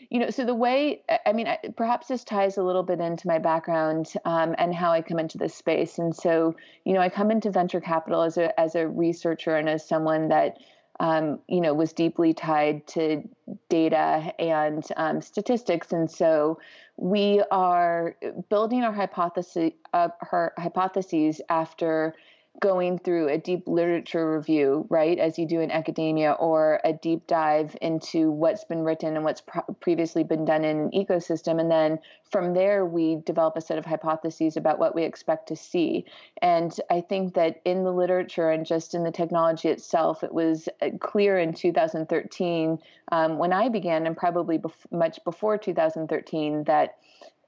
you 0.09 0.19
know 0.19 0.29
so 0.29 0.45
the 0.45 0.53
way 0.53 1.01
i 1.25 1.33
mean 1.33 1.47
perhaps 1.77 2.07
this 2.07 2.23
ties 2.23 2.57
a 2.57 2.63
little 2.63 2.83
bit 2.83 2.99
into 2.99 3.27
my 3.27 3.39
background 3.39 4.13
um, 4.25 4.53
and 4.57 4.75
how 4.75 4.91
i 4.91 5.01
come 5.01 5.19
into 5.19 5.37
this 5.37 5.53
space. 5.53 5.99
And 5.99 6.15
so 6.15 6.55
you 6.85 6.93
know 6.93 7.01
i 7.01 7.09
come 7.09 7.29
into 7.29 7.51
venture 7.51 7.81
capital 7.81 8.23
as 8.23 8.37
a 8.37 8.59
as 8.59 8.73
a 8.73 8.87
researcher 8.87 9.55
and 9.55 9.69
as 9.69 9.87
someone 9.87 10.29
that 10.29 10.57
um, 10.99 11.39
you 11.47 11.61
know, 11.61 11.73
was 11.73 11.93
deeply 11.93 12.33
tied 12.33 12.85
to 12.87 13.27
data 13.69 14.33
and 14.39 14.85
um, 14.97 15.21
statistics, 15.21 15.91
and 15.91 16.09
so 16.09 16.59
we 16.97 17.43
are 17.51 18.15
building 18.49 18.83
our 18.83 18.93
hypothesis, 18.93 19.71
uh, 19.93 20.09
her 20.21 20.53
hypotheses 20.57 21.41
after 21.49 22.15
going 22.59 22.99
through 22.99 23.29
a 23.29 23.37
deep 23.37 23.67
literature 23.67 24.35
review, 24.37 24.85
right, 24.89 25.17
as 25.19 25.37
you 25.37 25.47
do 25.47 25.59
in 25.59 25.71
academia, 25.71 26.31
or 26.33 26.79
a 26.83 26.93
deep 26.93 27.27
dive 27.27 27.75
into 27.81 28.31
what's 28.31 28.63
been 28.63 28.83
written 28.83 29.15
and 29.15 29.25
what's 29.25 29.41
pro- 29.41 29.63
previously 29.79 30.23
been 30.23 30.45
done 30.45 30.63
in 30.63 30.77
an 30.77 30.91
ecosystem. 30.91 31.59
And 31.59 31.69
then 31.69 31.99
from 32.29 32.53
there, 32.53 32.85
we 32.85 33.17
develop 33.25 33.55
a 33.57 33.61
set 33.61 33.77
of 33.77 33.85
hypotheses 33.85 34.57
about 34.57 34.79
what 34.79 34.95
we 34.95 35.03
expect 35.03 35.47
to 35.49 35.55
see. 35.55 36.05
And 36.41 36.75
I 36.89 37.01
think 37.01 37.33
that 37.35 37.61
in 37.65 37.83
the 37.83 37.91
literature 37.91 38.49
and 38.49 38.65
just 38.65 38.93
in 38.93 39.03
the 39.03 39.11
technology 39.11 39.69
itself, 39.69 40.23
it 40.23 40.33
was 40.33 40.69
uh, 40.81 40.89
clear 40.99 41.37
in 41.37 41.53
2013 41.53 42.79
um, 43.11 43.37
when 43.37 43.53
I 43.53 43.69
began, 43.69 44.07
and 44.07 44.17
probably 44.17 44.57
bef- 44.57 44.91
much 44.91 45.23
before 45.23 45.57
2013, 45.57 46.63
that 46.65 46.97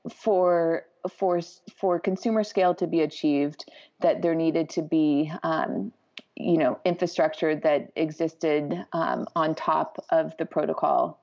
for 0.10 0.86
for 1.10 1.42
for 1.76 2.00
consumer 2.00 2.44
scale 2.44 2.76
to 2.76 2.88
be 2.88 3.02
achieved, 3.02 3.66
that 4.02 4.22
there 4.22 4.36
needed 4.36 4.70
to 4.72 4.82
be 4.82 5.32
um, 5.44 5.92
you 6.36 6.58
know 6.58 6.80
infrastructure 6.86 7.56
that 7.56 7.92
existed 7.96 8.86
um, 8.94 9.28
on 9.36 9.56
top 9.56 10.04
of 10.10 10.36
the 10.38 10.46
protocol 10.46 11.20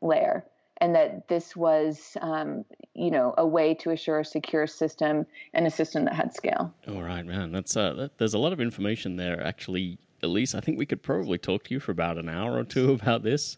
layer. 0.00 0.44
And 0.78 0.94
that 0.94 1.26
this 1.28 1.56
was 1.56 2.18
um, 2.20 2.64
you 2.94 3.10
know 3.10 3.34
a 3.38 3.46
way 3.46 3.74
to 3.76 3.90
assure 3.90 4.20
a 4.20 4.24
secure 4.24 4.66
system 4.66 5.26
and 5.54 5.66
a 5.66 5.70
system 5.70 6.04
that 6.04 6.14
had 6.14 6.34
scale. 6.34 6.72
All 6.86 7.02
right 7.02 7.24
man. 7.24 7.52
That's 7.52 7.76
uh 7.76 7.94
that, 7.94 8.18
there's 8.18 8.34
a 8.34 8.38
lot 8.38 8.52
of 8.52 8.60
information 8.60 9.16
there 9.16 9.42
actually. 9.42 9.98
Alyse 10.22 10.54
i 10.54 10.60
think 10.60 10.78
we 10.78 10.86
could 10.86 11.02
probably 11.02 11.36
talk 11.36 11.64
to 11.64 11.74
you 11.74 11.78
for 11.78 11.92
about 11.92 12.16
an 12.16 12.28
hour 12.28 12.56
or 12.56 12.64
two 12.64 12.92
about 13.00 13.22
this. 13.22 13.56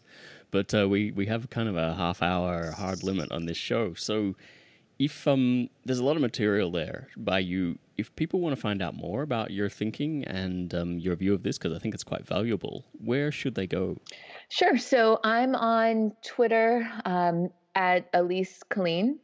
But 0.51 0.73
uh, 0.73 0.87
we 0.87 1.11
we 1.11 1.25
have 1.27 1.49
kind 1.49 1.67
of 1.67 1.75
a 1.75 1.93
half 1.93 2.21
hour 2.21 2.71
hard 2.71 3.03
limit 3.03 3.31
on 3.31 3.45
this 3.45 3.57
show. 3.57 3.93
So 3.93 4.35
if 4.99 5.25
um, 5.27 5.69
there's 5.85 5.99
a 5.99 6.03
lot 6.03 6.17
of 6.17 6.21
material 6.21 6.69
there 6.71 7.07
by 7.15 7.39
you, 7.39 7.79
if 7.97 8.13
people 8.17 8.41
want 8.41 8.53
to 8.53 8.61
find 8.61 8.81
out 8.81 8.95
more 8.95 9.21
about 9.21 9.51
your 9.51 9.69
thinking 9.69 10.25
and 10.25 10.73
um, 10.75 10.99
your 10.99 11.15
view 11.15 11.33
of 11.33 11.41
this, 11.41 11.57
because 11.57 11.73
I 11.73 11.79
think 11.79 11.93
it's 11.93 12.03
quite 12.03 12.27
valuable, 12.27 12.85
where 13.03 13.31
should 13.31 13.55
they 13.55 13.65
go? 13.65 13.97
Sure. 14.49 14.77
So 14.77 15.19
I'm 15.23 15.55
on 15.55 16.11
Twitter 16.23 16.89
um, 17.05 17.49
at 17.75 18.11
Alyse 18.11 18.59
Killeen. 18.69 19.17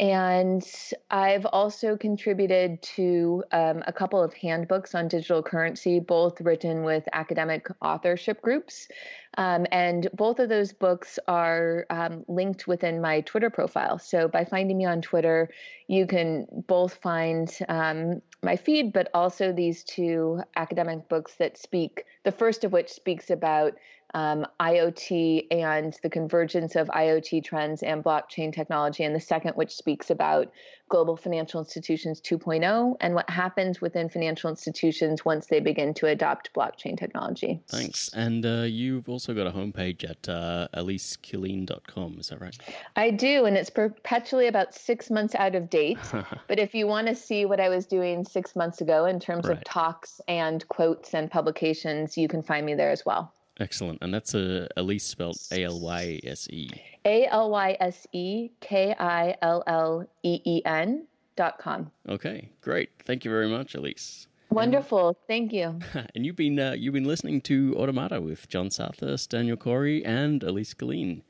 And 0.00 0.64
I've 1.10 1.46
also 1.46 1.96
contributed 1.96 2.82
to 2.82 3.44
um, 3.52 3.82
a 3.86 3.92
couple 3.92 4.22
of 4.22 4.34
handbooks 4.34 4.94
on 4.94 5.08
digital 5.08 5.42
currency, 5.42 6.00
both 6.00 6.40
written 6.40 6.82
with 6.82 7.04
academic 7.12 7.68
authorship 7.80 8.42
groups. 8.42 8.88
Um, 9.36 9.66
and 9.72 10.08
both 10.14 10.38
of 10.38 10.48
those 10.48 10.72
books 10.72 11.18
are 11.26 11.86
um, 11.90 12.24
linked 12.28 12.66
within 12.66 13.00
my 13.00 13.20
Twitter 13.22 13.50
profile. 13.50 13.98
So 13.98 14.28
by 14.28 14.44
finding 14.44 14.78
me 14.78 14.84
on 14.84 15.02
Twitter, 15.02 15.50
you 15.88 16.06
can 16.06 16.46
both 16.66 16.94
find 16.94 17.50
um, 17.68 18.22
my 18.42 18.56
feed, 18.56 18.92
but 18.92 19.08
also 19.14 19.52
these 19.52 19.84
two 19.84 20.40
academic 20.56 21.08
books 21.08 21.34
that 21.36 21.58
speak, 21.58 22.04
the 22.24 22.32
first 22.32 22.64
of 22.64 22.72
which 22.72 22.90
speaks 22.90 23.30
about 23.30 23.74
um, 24.14 24.46
IoT 24.60 25.48
and 25.50 25.96
the 26.02 26.08
convergence 26.08 26.76
of 26.76 26.88
IoT 26.88 27.44
trends 27.44 27.82
and 27.82 28.02
blockchain 28.02 28.52
technology, 28.52 29.04
and 29.04 29.14
the 29.14 29.20
second, 29.20 29.54
which 29.54 29.74
speaks 29.74 30.10
about 30.10 30.50
global 30.88 31.16
financial 31.16 31.60
institutions 31.60 32.20
2.0 32.20 32.96
and 33.00 33.14
what 33.14 33.28
happens 33.28 33.80
within 33.80 34.08
financial 34.08 34.50
institutions 34.50 35.24
once 35.24 35.46
they 35.46 35.58
begin 35.58 35.94
to 35.94 36.06
adopt 36.06 36.52
blockchain 36.54 36.96
technology. 36.96 37.60
Thanks. 37.68 38.10
And 38.14 38.44
uh, 38.44 38.62
you've 38.62 39.08
also 39.08 39.34
got 39.34 39.46
a 39.46 39.50
homepage 39.50 40.08
at 40.08 40.28
uh, 40.28 40.68
alysekilleen.com, 40.74 42.18
is 42.20 42.28
that 42.28 42.40
right? 42.40 42.56
I 42.96 43.10
do, 43.10 43.46
and 43.46 43.56
it's 43.56 43.70
perpetually 43.70 44.46
about 44.46 44.74
six 44.74 45.10
months 45.10 45.34
out 45.34 45.54
of 45.54 45.70
date. 45.70 45.98
but 46.48 46.58
if 46.58 46.74
you 46.74 46.86
want 46.86 47.08
to 47.08 47.14
see 47.14 47.46
what 47.46 47.60
I 47.60 47.68
was 47.68 47.86
doing 47.86 48.24
six 48.24 48.54
months 48.54 48.80
ago 48.80 49.06
in 49.06 49.18
terms 49.18 49.46
right. 49.48 49.56
of 49.56 49.64
talks 49.64 50.20
and 50.28 50.66
quotes 50.68 51.14
and 51.14 51.30
publications, 51.30 52.16
you 52.16 52.28
can 52.28 52.42
find 52.42 52.64
me 52.64 52.74
there 52.74 52.90
as 52.90 53.04
well. 53.04 53.32
Excellent. 53.60 53.98
And 54.02 54.12
that's 54.12 54.34
a 54.34 54.68
Alyse 54.76 55.02
spelled 55.02 55.36
A 55.52 55.64
L 55.64 55.80
Y 55.80 56.20
S 56.24 56.48
E. 56.50 56.70
A 57.04 57.26
L 57.26 57.50
Y 57.50 57.76
S 57.80 58.06
E 58.12 58.50
K 58.60 58.94
I 58.98 59.36
L 59.42 59.62
L 59.66 60.08
E 60.22 60.40
E 60.44 60.62
N 60.64 61.06
dot 61.36 61.58
com. 61.58 61.90
Okay, 62.08 62.50
great. 62.60 62.90
Thank 63.04 63.24
you 63.24 63.30
very 63.30 63.48
much, 63.48 63.74
Alyse. 63.74 64.26
Wonderful. 64.50 65.16
Thank 65.26 65.52
you. 65.52 65.78
and 66.14 66.26
you've 66.26 66.36
been 66.36 66.58
uh, 66.58 66.74
you've 66.76 66.94
been 66.94 67.04
listening 67.04 67.40
to 67.42 67.74
Automata 67.76 68.20
with 68.20 68.48
Jon 68.48 68.70
Southurst, 68.70 69.30
Daniel 69.30 69.56
Cawrey, 69.56 70.04
and 70.04 70.42
Alyse 70.42 70.74
Killeen. 70.74 71.22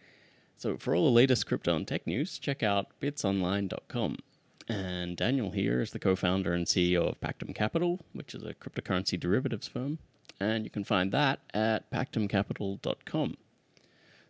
So 0.57 0.79
for 0.79 0.95
all 0.95 1.05
the 1.05 1.11
latest 1.11 1.47
crypto 1.47 1.77
and 1.77 1.87
tech 1.87 2.07
news, 2.07 2.39
check 2.39 2.63
out 2.63 2.87
bitsonline.com. 3.03 4.19
And 4.67 5.17
Daniel 5.17 5.51
here 5.51 5.83
is 5.83 5.91
the 5.91 5.99
co-founder 5.99 6.55
and 6.55 6.65
CEO 6.65 7.09
of 7.09 7.21
Pactum 7.21 7.55
Capital, 7.55 8.01
which 8.15 8.35
is 8.35 8.45
a 8.45 8.55
cryptocurrency 8.55 9.21
derivatives 9.21 9.69
firm 9.69 9.99
and 10.41 10.65
you 10.65 10.71
can 10.71 10.85
find 10.85 11.13
that 11.13 11.41
at 11.53 11.91
pactumcapital.com. 11.91 13.37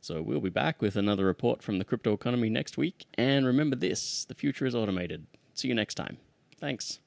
So 0.00 0.20
we'll 0.20 0.40
be 0.40 0.50
back 0.50 0.82
with 0.82 0.96
another 0.96 1.24
report 1.24 1.62
from 1.62 1.78
the 1.78 1.84
crypto 1.84 2.12
economy 2.12 2.50
next 2.50 2.76
week. 2.76 3.06
And 3.14 3.46
remember 3.46 3.74
this 3.76 4.24
the 4.24 4.34
future 4.34 4.66
is 4.66 4.74
automated. 4.74 5.26
See 5.54 5.68
you 5.68 5.74
next 5.74 5.94
time. 5.94 6.18
Thanks. 6.60 7.00